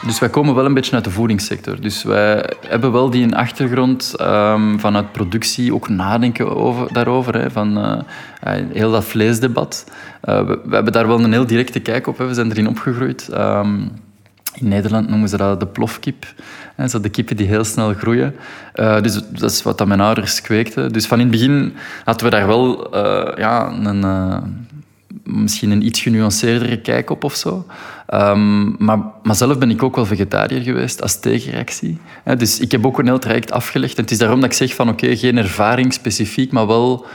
Dus 0.06 0.18
wij 0.18 0.28
komen 0.28 0.54
wel 0.54 0.64
een 0.64 0.74
beetje 0.74 0.94
uit 0.94 1.04
de 1.04 1.10
voedingssector. 1.10 1.80
Dus 1.80 2.02
wij 2.02 2.50
hebben 2.66 2.92
wel 2.92 3.10
die 3.10 3.22
een 3.22 3.34
achtergrond 3.34 4.14
um, 4.20 4.80
vanuit 4.80 5.12
productie, 5.12 5.74
ook 5.74 5.88
nadenken 5.88 6.56
over, 6.56 6.92
daarover. 6.92 7.40
Hè, 7.40 7.50
van 7.50 7.78
uh, 7.78 8.00
heel 8.72 8.90
dat 8.90 9.04
vleesdebat. 9.04 9.84
Uh, 10.24 10.46
we, 10.46 10.58
hebben 10.70 10.92
daar 10.92 11.06
wel 11.06 11.20
een 11.20 11.32
heel 11.32 11.46
directe 11.46 11.80
kijk 11.80 12.06
op. 12.06 12.18
Hè. 12.18 12.26
We 12.26 12.34
zijn 12.34 12.50
erin 12.50 12.68
opgegroeid. 12.68 13.28
Um, 13.32 13.90
in 14.54 14.68
Nederland 14.68 15.08
noemen 15.08 15.28
ze 15.28 15.36
dat 15.36 15.60
de 15.60 15.66
plofkip. 15.66 16.26
Hè, 16.74 16.88
zo 16.88 17.00
de 17.00 17.08
kippen 17.08 17.36
die 17.36 17.46
heel 17.46 17.64
snel 17.64 17.94
groeien. 17.94 18.34
Dus 18.74 19.20
dat 19.28 19.50
is 19.50 19.62
wat 19.62 19.78
dat 19.78 19.86
mijn 19.86 20.00
ouders 20.00 20.40
kweekten. 20.40 20.92
Dus 20.92 21.06
van 21.06 21.18
in 21.20 21.26
het 21.26 21.32
begin 21.32 21.74
hadden 22.04 22.24
we 22.24 22.30
daar 22.30 22.46
wel 22.46 22.96
ja, 23.38 23.70
een 23.70 24.02
misschien 25.32 25.70
een 25.70 25.86
iets 25.86 26.00
genuanceerdere 26.00 26.80
kijk 26.80 27.10
op 27.10 27.24
of 27.24 27.34
zo. 27.34 27.64
Um, 28.14 28.76
maar, 28.78 28.98
maar 29.22 29.34
zelf 29.34 29.58
ben 29.58 29.70
ik 29.70 29.82
ook 29.82 29.96
wel 29.96 30.06
vegetariër 30.06 30.60
geweest 30.60 31.02
als 31.02 31.20
tegenreactie. 31.20 31.98
dus 32.36 32.60
ik 32.60 32.72
heb 32.72 32.86
ook 32.86 32.98
een 32.98 33.06
heel 33.06 33.18
traject 33.18 33.52
afgelegd. 33.52 33.96
Het 33.96 34.10
is 34.10 34.18
daarom 34.18 34.40
dat 34.40 34.50
ik 34.50 34.56
zeg 34.56 34.74
van 34.74 34.88
oké, 34.88 35.16
geen 35.16 35.36
ervaring 35.36 35.92
specifiek, 35.92 36.52
maar 36.52 36.66
wel... 36.66 37.06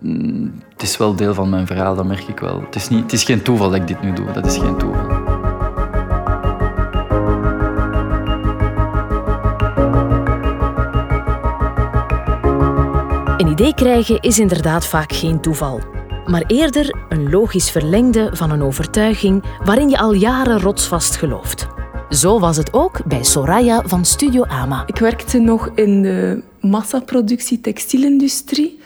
Mm, 0.00 0.54
het 0.72 0.82
is 0.82 0.96
wel 0.96 1.14
deel 1.14 1.34
van 1.34 1.50
mijn 1.50 1.66
verhaal, 1.66 1.94
dat 1.94 2.04
merk 2.04 2.28
ik 2.28 2.38
wel. 2.38 2.60
Het 2.60 2.74
is, 2.74 2.88
niet, 2.88 3.02
het 3.02 3.12
is 3.12 3.24
geen 3.24 3.42
toeval 3.42 3.70
dat 3.70 3.80
ik 3.80 3.86
dit 3.86 4.02
nu 4.02 4.12
doe. 4.12 4.32
Dat 4.32 4.46
is 4.46 4.56
geen 4.56 4.76
toeval. 4.76 5.36
Een 13.36 13.48
idee 13.48 13.74
krijgen 13.74 14.20
is 14.20 14.38
inderdaad 14.38 14.86
vaak 14.86 15.12
geen 15.12 15.40
toeval 15.40 15.97
maar 16.28 16.44
eerder 16.46 16.94
een 17.08 17.30
logisch 17.30 17.70
verlengde 17.70 18.30
van 18.32 18.50
een 18.50 18.62
overtuiging 18.62 19.44
waarin 19.64 19.88
je 19.88 19.98
al 19.98 20.12
jaren 20.12 20.60
rotsvast 20.60 21.16
gelooft. 21.16 21.66
Zo 22.10 22.40
was 22.40 22.56
het 22.56 22.72
ook 22.72 23.04
bij 23.04 23.22
Soraya 23.24 23.82
van 23.86 24.04
Studio 24.04 24.44
Ama. 24.44 24.86
Ik 24.86 24.96
werkte 24.98 25.38
nog 25.38 25.70
in 25.74 26.02
de 26.02 26.42
massaproductie 26.60 27.60
textielindustrie, 27.60 28.80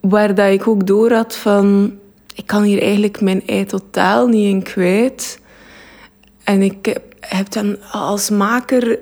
waar 0.00 0.34
dat 0.34 0.50
ik 0.52 0.68
ook 0.68 0.86
door 0.86 1.12
had 1.12 1.36
van 1.36 1.92
ik 2.34 2.46
kan 2.46 2.62
hier 2.62 2.82
eigenlijk 2.82 3.20
mijn 3.20 3.46
ei 3.46 3.64
totaal 3.64 4.26
niet 4.26 4.48
in 4.48 4.62
kwijt. 4.62 5.40
En 6.44 6.62
ik 6.62 7.00
heb 7.20 7.52
dan 7.52 7.76
als 7.92 8.30
maker 8.30 8.98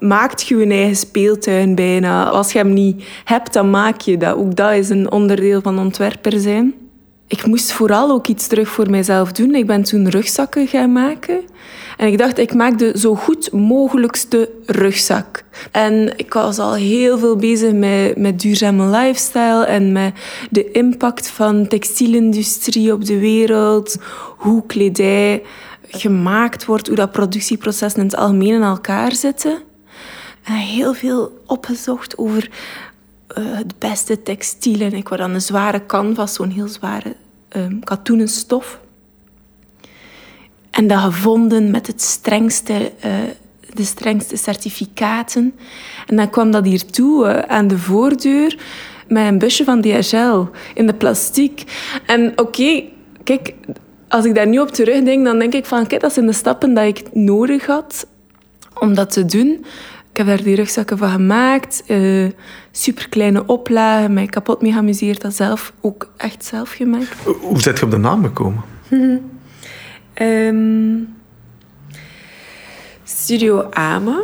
maakt 0.00 0.46
je 0.46 0.56
je 0.56 0.66
eigen 0.66 0.96
speeltuin 0.96 1.74
bijna. 1.74 2.28
Als 2.28 2.52
je 2.52 2.58
hem 2.58 2.72
niet 2.72 3.04
hebt, 3.24 3.52
dan 3.52 3.70
maak 3.70 4.00
je 4.00 4.16
dat. 4.16 4.36
Ook 4.36 4.56
dat 4.56 4.72
is 4.72 4.88
een 4.88 5.10
onderdeel 5.10 5.60
van 5.60 5.78
ontwerper 5.78 6.40
zijn. 6.40 6.74
Ik 7.26 7.46
moest 7.46 7.72
vooral 7.72 8.10
ook 8.10 8.26
iets 8.26 8.46
terug 8.46 8.68
voor 8.68 8.90
mijzelf 8.90 9.32
doen. 9.32 9.54
Ik 9.54 9.66
ben 9.66 9.82
toen 9.82 10.08
rugzakken 10.08 10.66
gaan 10.66 10.92
maken. 10.92 11.40
En 11.96 12.06
ik 12.06 12.18
dacht, 12.18 12.38
ik 12.38 12.54
maak 12.54 12.78
de 12.78 12.92
zo 12.98 13.14
goed 13.14 13.52
mogelijkste 13.52 14.50
rugzak. 14.66 15.44
En 15.70 16.12
ik 16.16 16.32
was 16.32 16.58
al 16.58 16.74
heel 16.74 17.18
veel 17.18 17.36
bezig 17.36 17.72
met, 17.72 18.16
met 18.16 18.40
duurzame 18.40 18.84
lifestyle 18.98 19.64
en 19.64 19.92
met 19.92 20.14
de 20.50 20.70
impact 20.70 21.30
van 21.30 21.66
textielindustrie 21.66 22.92
op 22.92 23.04
de 23.04 23.18
wereld. 23.18 23.96
Hoe 24.36 24.66
kledij 24.66 25.42
gemaakt 25.88 26.64
wordt, 26.64 26.86
hoe 26.86 26.96
dat 26.96 27.12
productieproces 27.12 27.94
in 27.94 28.02
het 28.02 28.16
algemeen 28.16 28.54
in 28.54 28.62
elkaar 28.62 29.14
zitten. 29.14 29.58
Heel 30.42 30.94
veel 30.94 31.42
opgezocht 31.46 32.18
over 32.18 32.50
het 33.34 33.78
beste 33.78 34.22
textiel. 34.22 34.80
En 34.80 34.92
ik 34.92 35.08
was 35.08 35.18
aan 35.18 35.34
een 35.34 35.40
zware 35.40 35.86
canvas, 35.86 36.34
zo'n 36.34 36.50
heel 36.50 36.68
zware 36.68 37.16
um, 37.56 37.84
katoenen 37.84 38.28
stof. 38.28 38.80
En 40.70 40.86
dat 40.86 40.98
gevonden 40.98 41.70
met 41.70 41.86
het 41.86 42.02
strengste, 42.02 42.92
uh, 43.04 43.14
de 43.74 43.84
strengste 43.84 44.36
certificaten. 44.36 45.54
En 46.06 46.16
dan 46.16 46.30
kwam 46.30 46.50
dat 46.50 46.64
hier 46.64 46.86
toe 46.86 47.26
uh, 47.26 47.38
aan 47.38 47.68
de 47.68 47.78
voordeur 47.78 48.58
met 49.08 49.26
een 49.26 49.38
busje 49.38 49.64
van 49.64 49.80
DHL 49.80 50.44
in 50.74 50.86
de 50.86 50.94
plastiek. 50.94 51.64
En 52.06 52.32
oké, 52.36 52.82
kijk, 53.24 53.54
als 54.08 54.24
ik 54.24 54.34
daar 54.34 54.46
nu 54.46 54.58
op 54.58 54.70
terugdenk, 54.70 55.24
dan 55.24 55.38
denk 55.38 55.54
ik 55.54 55.66
van, 55.66 55.86
kijk, 55.86 56.00
dat 56.00 56.12
zijn 56.12 56.26
de 56.26 56.32
stappen 56.32 56.74
die 56.74 56.86
ik 56.86 57.14
nodig 57.14 57.66
had 57.66 58.06
om 58.78 58.94
dat 58.94 59.10
te 59.12 59.24
doen. 59.24 59.64
Ik 60.10 60.16
heb 60.16 60.26
daar 60.26 60.42
die 60.42 60.54
rugzakken 60.54 60.98
van 60.98 61.10
gemaakt. 61.10 61.82
Uh, 61.86 62.28
Super 62.70 63.08
kleine 63.08 63.46
oplagen, 63.46 64.12
mij 64.12 64.26
kapot 64.26 64.62
mee 64.62 64.72
geamuseerd. 64.72 65.20
Dat 65.20 65.34
zelf 65.34 65.72
ook 65.80 66.10
echt 66.16 66.44
zelf 66.44 66.70
gemaakt. 66.70 67.14
Hoe 67.40 67.60
zit 67.60 67.78
je 67.78 67.84
op 67.84 67.90
de 67.90 67.96
naam 67.96 68.24
gekomen? 68.24 68.62
um, 70.14 71.08
Studio 73.04 73.66
Ama. 73.70 74.22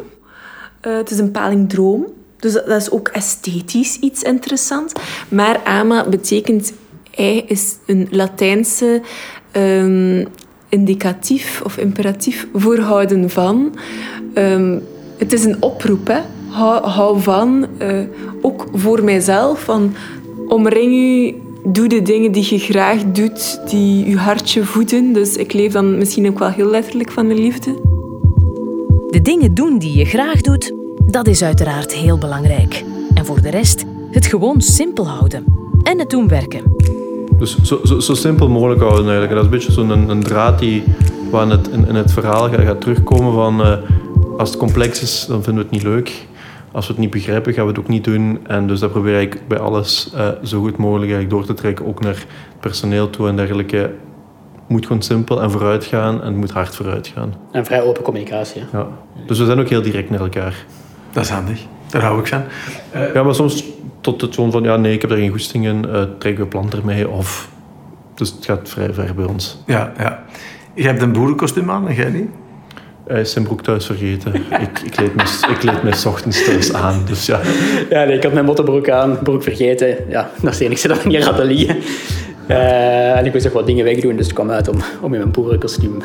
Uh, 0.87 0.97
het 0.97 1.11
is 1.11 1.19
een 1.19 1.31
palindroom. 1.31 2.07
Dus 2.37 2.53
dat, 2.53 2.81
is 2.81 2.91
ook 2.91 3.09
esthetisch 3.09 3.99
iets 3.99 4.23
interessants. 4.23 4.93
Maar 5.29 5.61
ama 5.65 6.09
betekent, 6.09 6.73
hij 7.11 7.45
is 7.47 7.77
een 7.87 8.09
Latijnse 8.11 9.03
um, 9.53 10.27
indicatief 10.69 11.61
of 11.65 11.77
imperatief 11.77 12.47
voorhouden 12.53 13.31
van. 13.31 13.75
Um, 14.35 14.83
het 15.17 15.33
is 15.33 15.45
een 15.45 15.63
oproep, 15.63 16.07
hè. 16.07 16.19
Hou, 16.49 16.87
hou 16.87 17.21
van, 17.21 17.67
uh, 17.83 18.01
ook 18.41 18.67
voor 18.73 19.05
mijzelf, 19.05 19.61
van 19.61 19.95
omring 20.49 20.95
u, 20.95 21.35
doe 21.65 21.89
de 21.89 22.03
dingen 22.03 22.33
die 22.33 22.47
je 22.51 22.59
graag 22.59 23.05
doet, 23.05 23.61
die 23.71 24.09
je 24.09 24.17
hartje 24.17 24.65
voeden. 24.65 25.13
Dus 25.13 25.37
ik 25.37 25.53
leef 25.53 25.73
dan 25.73 25.99
misschien 25.99 26.29
ook 26.29 26.39
wel 26.39 26.49
heel 26.49 26.71
letterlijk 26.71 27.11
van 27.11 27.29
de 27.29 27.35
liefde. 27.35 27.75
De 29.11 29.21
dingen 29.23 29.55
doen 29.55 29.79
die 29.79 29.99
je 29.99 30.05
graag 30.05 30.41
doet, 30.41 30.73
dat 31.07 31.27
is 31.27 31.43
uiteraard 31.43 31.95
heel 31.95 32.19
belangrijk. 32.19 32.85
En 33.15 33.27
voor 33.27 33.43
de 33.43 33.51
rest, 33.51 33.85
het 34.11 34.27
gewoon 34.27 34.61
simpel 34.61 35.09
houden. 35.09 35.45
En 35.83 35.99
het 35.99 36.11
doen 36.11 36.29
werken. 36.29 36.63
Dus 37.39 37.63
zo, 37.63 37.81
zo, 37.85 38.01
zo 38.01 38.15
simpel 38.15 38.49
mogelijk 38.49 38.81
houden 38.81 39.05
eigenlijk. 39.05 39.31
Dat 39.31 39.41
is 39.41 39.45
een 39.45 39.51
beetje 39.51 39.73
zo'n 39.73 39.91
een, 39.91 40.09
een, 40.09 40.23
draad 40.23 40.59
die 40.59 40.83
waar 41.31 41.49
het, 41.49 41.69
in, 41.69 41.89
in 41.89 41.95
het 41.95 42.13
verhaal 42.13 42.49
gaat, 42.49 42.61
gaat 42.61 42.81
terugkomen 42.81 43.33
van... 43.33 43.61
Uh, 43.61 43.73
als 44.37 44.49
het 44.49 44.59
complex 44.59 45.03
is, 45.03 45.27
dan 45.29 45.43
vinden 45.43 45.63
we 45.63 45.69
het 45.69 45.71
niet 45.71 45.93
leuk. 45.93 46.27
Als 46.73 46.87
we 46.87 46.93
het 46.93 47.01
niet 47.01 47.11
begrijpen, 47.11 47.53
gaan 47.53 47.65
we 47.65 47.71
het 47.71 47.79
ook 47.79 47.89
niet 47.89 48.05
doen. 48.05 48.41
En 48.47 48.67
dus 48.67 48.81
dat 48.81 48.91
probeer 48.91 49.21
ik 49.21 49.49
bij 49.49 49.59
alles 49.59 50.11
uh, 50.15 50.29
zo 50.43 50.61
goed 50.61 50.77
mogelijk 50.77 51.13
eigenlijk 51.13 51.31
door 51.31 51.45
te 51.45 51.55
trekken. 51.55 51.87
Ook 51.87 52.01
naar 52.01 52.27
personeel 52.61 53.11
toe 53.11 53.29
en 53.29 53.37
dergelijke. 53.37 53.77
Het 53.77 54.75
moet 54.75 54.87
gewoon 54.87 55.03
simpel 55.03 55.43
en 55.43 55.51
vooruit 55.51 55.85
gaan 55.85 56.21
en 56.21 56.27
het 56.27 56.37
moet 56.37 56.51
hard 56.51 56.75
vooruit 56.75 57.13
gaan. 57.15 57.35
En 57.53 57.65
vrij 57.65 57.83
open 57.83 58.03
communicatie. 58.03 58.63
Ja. 58.73 58.87
Dus 59.27 59.39
we 59.39 59.45
zijn 59.45 59.61
ook 59.61 59.69
heel 59.69 59.83
direct 59.83 60.11
naar 60.11 60.21
elkaar. 60.21 60.65
Dat 61.13 61.25
is 61.25 61.31
handig. 61.31 61.67
Daar 61.91 62.03
hou 62.03 62.21
ik 62.21 62.27
van. 62.27 62.43
Uh, 62.95 63.15
ja, 63.15 63.23
maar 63.23 63.35
soms 63.35 63.65
tot 64.01 64.21
het 64.21 64.35
zo'n 64.35 64.53
van, 64.53 64.63
ja 64.63 64.77
nee, 64.77 64.93
ik 64.93 65.01
heb 65.01 65.11
er 65.11 65.17
geen 65.17 65.31
goesting 65.31 65.67
in, 65.67 65.87
uh, 65.89 66.03
trek 66.19 66.39
we 66.39 66.47
plant 66.47 66.75
ermee. 66.75 67.09
Of, 67.09 67.49
dus 68.15 68.31
het 68.31 68.45
gaat 68.45 68.69
vrij 68.69 68.93
ver 68.93 69.15
bij 69.15 69.25
ons. 69.25 69.63
Ja, 69.67 69.93
ja. 69.99 70.25
Je 70.75 70.83
hebt 70.83 71.03
een 71.03 71.13
boerenkostuum 71.13 71.71
aan 71.71 71.89
en 71.89 71.95
jij 71.95 72.11
niet? 72.11 72.29
Hij 73.07 73.21
is 73.21 73.33
zijn 73.33 73.45
broek 73.45 73.63
thuis 73.63 73.87
vergeten. 73.87 74.35
ik, 74.35 74.79
ik, 74.85 75.01
leed 75.01 75.15
me, 75.15 75.23
ik 75.51 75.63
leed 75.63 75.83
me 75.83 76.09
ochtends 76.09 76.45
thuis 76.45 76.73
aan, 76.73 77.03
dus 77.07 77.27
ja. 77.27 77.41
Ja, 77.91 78.05
nee, 78.05 78.17
ik 78.17 78.23
had 78.23 78.33
mijn 78.33 78.45
mottenbroek 78.45 78.91
aan, 78.91 79.19
broek 79.23 79.43
vergeten. 79.43 79.97
Ja, 80.09 80.31
dat 80.41 80.53
is 80.53 80.59
het 80.59 80.69
enige 80.69 80.89
dat 80.89 80.97
ik 80.97 81.05
niet 81.05 81.25
had 81.25 81.45
liggen. 81.45 81.77
Uh, 82.49 83.17
en 83.17 83.27
ik 83.27 83.33
moest 83.33 83.45
nog 83.45 83.53
wat 83.53 83.67
dingen 83.67 83.85
wegdoen, 83.85 84.17
dus 84.17 84.29
ik 84.29 84.35
kwam 84.35 84.51
uit 84.51 84.69
om, 84.69 84.77
om 85.01 85.13
in 85.13 85.19
mijn 85.19 85.31
boerenkostuum 85.31 85.97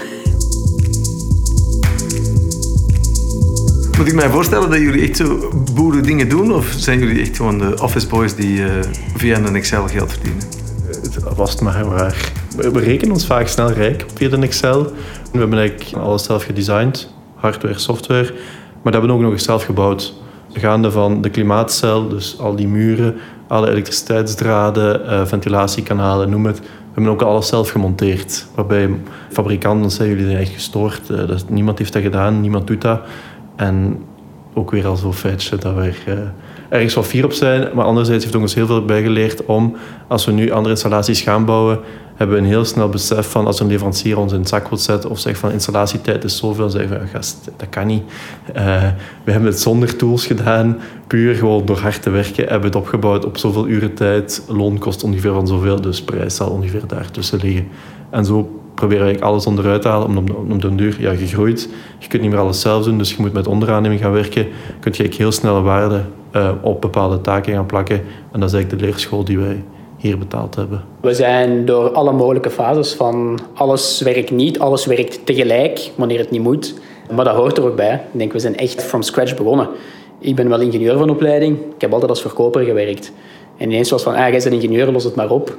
Moet 3.98 4.08
ik 4.08 4.14
mij 4.14 4.30
voorstellen 4.30 4.70
dat 4.70 4.80
jullie 4.80 5.08
echt 5.08 5.18
zo 5.18 5.52
boeren 5.74 6.04
dingen 6.04 6.30
doen? 6.30 6.54
Of 6.54 6.74
zijn 6.78 7.00
jullie 7.00 7.22
echt 7.22 7.36
gewoon 7.36 7.58
de 7.58 7.82
office 7.82 8.08
boys 8.08 8.36
die 8.36 8.60
uh, 8.60 8.70
via 9.16 9.38
een 9.38 9.56
Excel 9.56 9.88
geld 9.88 10.12
verdienen? 10.12 10.44
Het 10.88 11.36
was 11.36 11.52
het 11.52 11.62
maar 11.62 11.86
waar. 11.86 12.31
We 12.56 12.80
rekenen 12.80 13.14
ons 13.14 13.26
vaak 13.26 13.48
snel 13.48 13.72
rijk 13.72 14.06
via 14.14 14.32
een 14.32 14.44
Excel. 14.44 14.84
We 15.32 15.40
hebben 15.40 15.60
eigenlijk 15.60 15.98
alles 15.98 16.24
zelf 16.24 16.44
gedesigned. 16.44 17.10
Hardware, 17.36 17.80
software. 17.80 18.34
Maar 18.82 18.92
dat 18.92 18.94
hebben 18.94 19.10
we 19.10 19.16
ook 19.16 19.22
nog 19.22 19.32
eens 19.32 19.44
zelf 19.44 19.64
gebouwd. 19.64 20.14
Gaande 20.54 20.92
van 20.92 21.22
de 21.22 21.30
klimaatcel, 21.30 22.08
dus 22.08 22.40
al 22.40 22.56
die 22.56 22.68
muren, 22.68 23.16
alle 23.48 23.70
elektriciteitsdraden, 23.70 25.02
uh, 25.02 25.26
ventilatiekanalen, 25.26 26.30
noem 26.30 26.46
het. 26.46 26.60
We 26.60 26.66
hebben 26.94 27.14
ook 27.14 27.22
alles 27.22 27.48
zelf 27.48 27.70
gemonteerd. 27.70 28.46
Waarbij 28.56 28.90
fabrikanten 29.32 29.92
zeggen, 29.92 30.10
jullie 30.10 30.32
zijn 30.32 30.42
echt 30.42 30.54
gestoord. 30.54 31.10
Uh, 31.10 31.28
dat, 31.28 31.50
niemand 31.50 31.78
heeft 31.78 31.94
dat 31.94 32.02
gedaan, 32.02 32.42
niemand 32.42 32.68
doet 32.68 32.82
dat. 32.82 33.02
En 33.56 34.04
ook 34.54 34.72
weer 34.72 34.88
al 34.88 34.96
zo'n 34.96 35.14
feitje 35.14 35.56
dat 35.56 35.76
we 35.76 35.82
er, 35.82 36.18
uh, 36.18 36.20
ergens 36.72 36.94
wel 36.94 37.04
fier 37.04 37.26
op 37.26 37.34
zijn. 37.34 37.70
Maar 37.74 37.86
anderzijds 37.86 38.24
heeft 38.24 38.34
het 38.34 38.44
ons 38.44 38.56
heel 38.56 38.66
veel 38.66 38.86
bijgeleerd 38.86 39.46
om, 39.46 39.76
als 40.08 40.26
we 40.26 40.32
nu 40.32 40.52
andere 40.52 40.70
installaties 40.70 41.22
gaan 41.22 41.46
bouwen, 41.46 41.80
hebben 42.16 42.36
we 42.36 42.42
een 42.42 42.48
heel 42.48 42.66
snel 42.66 42.90
besef 42.90 43.32
van 43.32 43.46
als 43.46 43.60
een 43.60 43.68
leverancier 43.68 44.18
ons 44.18 44.34
in 44.34 44.40
het 44.40 44.50
zak 44.50 44.70
wil 44.70 44.78
zetten 44.78 45.10
of 45.10 45.20
zegt 45.20 45.40
van 45.40 45.52
installatietijd 45.52 46.24
is 46.24 46.38
zoveel, 46.38 46.62
dan 46.62 46.72
zeggen 46.72 47.00
we, 47.00 47.08
gast, 47.08 47.50
dat 47.58 47.70
kan 47.70 47.88
niet. 47.88 48.04
Uh, 48.56 48.84
we 49.24 49.32
hebben 49.32 49.50
het 49.50 49.60
zonder 49.60 49.96
tools 49.96 50.26
gedaan, 50.26 50.80
puur 51.08 51.36
gewoon 51.36 51.66
door 51.66 51.78
hard 51.78 52.02
te 52.02 52.10
werken, 52.10 52.44
hebben 52.44 52.60
we 52.60 52.66
het 52.66 52.76
opgebouwd 52.76 53.26
op 53.26 53.38
zoveel 53.38 53.68
uren 53.68 53.94
tijd. 53.94 54.44
Loon 54.48 54.78
kost 54.78 55.04
ongeveer 55.04 55.34
van 55.34 55.48
zoveel, 55.48 55.82
dus 55.82 56.02
prijs 56.02 56.36
zal 56.36 56.50
ongeveer 56.50 56.88
daartussen 56.88 57.40
liggen. 57.42 57.68
En 58.10 58.26
zo 58.26 58.62
proberen 58.76 59.10
ik 59.10 59.22
alles 59.22 59.46
onderuit 59.46 59.82
te 59.82 59.88
halen. 59.88 60.08
Om, 60.08 60.18
om, 60.18 60.52
om 60.52 60.60
de 60.60 60.76
duur, 60.76 60.96
ja, 61.00 61.12
je 61.12 61.28
groeit. 61.28 61.70
Je 62.00 62.08
kunt 62.08 62.22
niet 62.22 62.32
meer 62.32 62.40
alles 62.40 62.62
zelf 62.62 62.84
doen, 62.84 62.98
dus 62.98 63.10
je 63.10 63.16
moet 63.20 63.34
met 63.34 63.48
onderaanneming 63.48 64.02
gaan 64.02 64.12
werken. 64.12 64.48
Kun 64.80 64.92
je 64.96 65.10
heel 65.18 65.32
snelle 65.32 65.62
waarde 65.62 66.02
uh, 66.36 66.52
op 66.62 66.82
bepaalde 66.82 67.22
taken 67.22 67.54
gaan 67.54 67.66
plakken. 67.66 67.96
En 68.32 68.40
dat 68.40 68.50
is 68.50 68.56
eigenlijk 68.56 68.84
de 68.84 68.90
leerschool 68.90 69.24
die 69.24 69.40
wij 69.40 69.64
hier 69.98 70.18
betaald 70.18 70.56
hebben. 70.56 70.84
We 71.02 71.14
zijn 71.14 71.66
door 71.66 71.92
alle 71.92 72.12
mogelijke 72.12 72.50
fases 72.50 72.94
van 72.94 73.40
alles 73.54 74.02
werkt 74.02 74.32
niet, 74.32 74.60
alles 74.60 74.86
werkt 74.86 75.26
tegelijk 75.26 75.92
wanneer 75.96 76.20
het 76.20 76.32
niet 76.32 76.42
moet. 76.42 76.74
Maar 77.16 77.26
dat 77.26 77.36
hoort 77.36 77.58
er 77.58 77.66
ook 77.66 77.76
bij. 77.76 77.94
Ik 77.94 78.20
denk, 78.20 78.34
we 78.34 78.40
zijn 78.40 78.58
echt 78.58 78.84
from 78.84 79.02
scratch 79.02 79.36
begonnen. 79.36 79.68
Ik 80.20 80.36
ben 80.36 80.50
wel 80.50 80.60
ingenieur 80.60 80.98
van 80.98 81.10
opleiding. 81.10 81.58
Ik 81.76 81.82
heb 81.82 81.94
altijd 81.94 82.10
als 82.10 82.22
verkoper 82.22 82.64
gewerkt. 82.64 83.12
En 83.58 83.72
ineens 83.72 83.90
was 83.90 84.04
van, 84.04 84.14
ah, 84.14 84.20
jij 84.20 84.32
bent 84.32 84.46
ingenieur, 84.46 84.92
los 84.92 85.04
het 85.04 85.16
maar 85.16 85.30
op. 85.30 85.56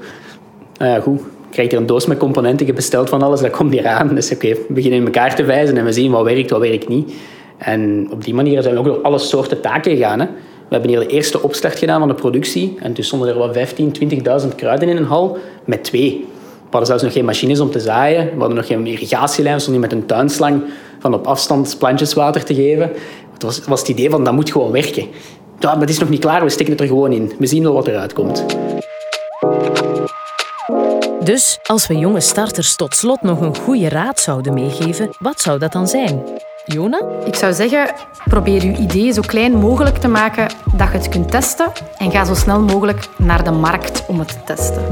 Nou 0.78 0.90
ja, 0.90 1.00
goed, 1.00 1.20
krijg 1.50 1.70
je 1.70 1.76
een 1.76 1.86
doos 1.86 2.06
met 2.06 2.18
componenten, 2.18 2.66
je 2.66 2.72
bestelt 2.72 3.08
van 3.08 3.22
alles, 3.22 3.40
dat 3.40 3.50
komt 3.50 3.72
hier 3.72 3.86
aan. 3.86 4.14
Dus 4.14 4.32
oké, 4.32 4.48
we 4.48 4.66
beginnen 4.68 4.98
in 4.98 5.04
elkaar 5.04 5.34
te 5.34 5.44
wijzen 5.44 5.76
en 5.76 5.84
we 5.84 5.92
zien 5.92 6.10
wat 6.10 6.24
werkt, 6.24 6.50
wat 6.50 6.60
werkt 6.60 6.88
niet. 6.88 7.12
En 7.58 8.08
op 8.10 8.24
die 8.24 8.34
manier 8.34 8.62
zijn 8.62 8.74
we 8.74 8.80
ook 8.80 8.86
door 8.86 9.02
alle 9.02 9.18
soorten 9.18 9.60
taken 9.60 9.96
gegaan. 9.96 10.20
Hè. 10.20 10.26
We 10.72 10.78
hebben 10.78 10.96
hier 10.96 11.08
de 11.08 11.14
eerste 11.14 11.42
opstart 11.42 11.78
gedaan 11.78 11.98
van 11.98 12.08
de 12.08 12.14
productie. 12.14 12.76
En 12.80 12.92
toen 12.92 13.04
stonden 13.04 13.28
er 13.28 13.38
wat 13.38 13.52
15, 13.52 13.92
20.000 14.42 14.54
kruiden 14.56 14.88
in 14.88 14.96
een 14.96 15.04
hal 15.04 15.38
met 15.64 15.84
twee. 15.84 16.26
We 16.54 16.68
hadden 16.70 16.86
zelfs 16.86 17.02
nog 17.02 17.12
geen 17.12 17.24
machines 17.24 17.60
om 17.60 17.70
te 17.70 17.80
zaaien. 17.80 18.24
We 18.24 18.38
hadden 18.38 18.56
nog 18.56 18.66
geen 18.66 18.86
irrigatielijn. 18.86 19.54
We 19.54 19.60
stonden 19.60 19.82
met 19.82 19.92
een 19.92 20.06
tuinslang 20.06 20.62
van 20.98 21.14
op 21.14 21.26
afstand 21.26 21.78
plantjes 21.78 22.14
water 22.14 22.44
te 22.44 22.54
geven. 22.54 22.90
Het 23.32 23.42
was, 23.42 23.64
was 23.64 23.80
het 23.80 23.88
idee 23.88 24.10
van, 24.10 24.24
dat 24.24 24.32
moet 24.32 24.50
gewoon 24.50 24.70
werken. 24.70 25.06
Ja, 25.58 25.72
maar 25.72 25.80
het 25.80 25.90
is 25.90 25.98
nog 25.98 26.08
niet 26.08 26.20
klaar, 26.20 26.42
we 26.42 26.50
steken 26.50 26.72
het 26.72 26.80
er 26.80 26.86
gewoon 26.86 27.12
in. 27.12 27.32
We 27.38 27.46
zien 27.46 27.62
wel 27.62 27.72
wat 27.72 27.86
eruit 27.86 28.12
komt. 28.12 28.44
Dus 31.24 31.58
als 31.62 31.86
we 31.86 31.98
jonge 31.98 32.20
starters 32.20 32.76
tot 32.76 32.94
slot 32.94 33.22
nog 33.22 33.40
een 33.40 33.56
goede 33.56 33.88
raad 33.88 34.20
zouden 34.20 34.54
meegeven, 34.54 35.10
wat 35.18 35.40
zou 35.40 35.58
dat 35.58 35.72
dan 35.72 35.88
zijn? 35.88 36.22
Jona? 36.64 37.00
Ik 37.24 37.34
zou 37.34 37.52
zeggen, 37.52 37.94
probeer 38.24 38.64
je 38.64 38.76
idee 38.76 39.12
zo 39.12 39.20
klein 39.20 39.52
mogelijk 39.52 39.96
te 39.96 40.08
maken 40.08 40.54
dat 40.72 40.88
je 40.92 40.98
het 40.98 41.08
kunt 41.08 41.30
testen 41.30 41.72
en 41.96 42.10
ga 42.10 42.24
zo 42.24 42.34
snel 42.34 42.60
mogelijk 42.60 43.08
naar 43.18 43.44
de 43.44 43.50
markt 43.50 44.06
om 44.06 44.18
het 44.18 44.28
te 44.28 44.42
testen. 44.44 44.82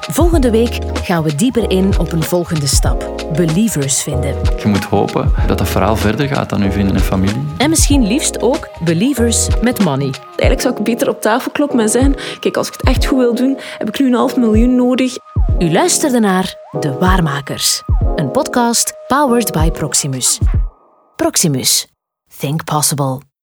Volgende 0.00 0.50
week 0.50 0.78
gaan 1.02 1.22
we 1.22 1.34
dieper 1.34 1.70
in 1.70 1.98
op 1.98 2.12
een 2.12 2.22
volgende 2.22 2.66
stap. 2.66 3.28
Believers 3.36 4.02
vinden. 4.02 4.34
Je 4.62 4.68
moet 4.68 4.84
hopen 4.84 5.32
dat 5.46 5.58
dat 5.58 5.68
verhaal 5.68 5.96
verder 5.96 6.28
gaat 6.28 6.50
dan 6.50 6.62
uw 6.62 6.70
vrienden 6.70 6.94
en 6.96 7.02
familie. 7.02 7.44
En 7.56 7.70
misschien 7.70 8.06
liefst 8.06 8.42
ook 8.42 8.68
believers 8.84 9.48
met 9.62 9.84
money. 9.84 10.10
Eigenlijk 10.26 10.60
zou 10.60 10.74
ik 10.76 10.82
beter 10.82 11.08
op 11.08 11.20
tafel 11.20 11.50
kloppen 11.50 11.80
en 11.80 11.88
zeggen... 11.88 12.14
Kijk, 12.40 12.56
als 12.56 12.66
ik 12.66 12.72
het 12.72 12.86
echt 12.86 13.06
goed 13.06 13.18
wil 13.18 13.34
doen, 13.34 13.58
heb 13.78 13.88
ik 13.88 13.98
nu 13.98 14.06
een 14.06 14.14
half 14.14 14.36
miljoen 14.36 14.74
nodig. 14.74 15.16
U 15.58 15.72
luisterde 15.72 16.20
naar 16.20 16.54
De 16.80 16.96
Waarmakers. 16.98 17.82
Een 18.16 18.30
podcast 18.30 18.92
powered 19.06 19.52
by 19.52 19.70
Proximus. 19.70 20.38
Proximus. 21.20 21.86
Think 22.30 22.64
possible. 22.64 23.22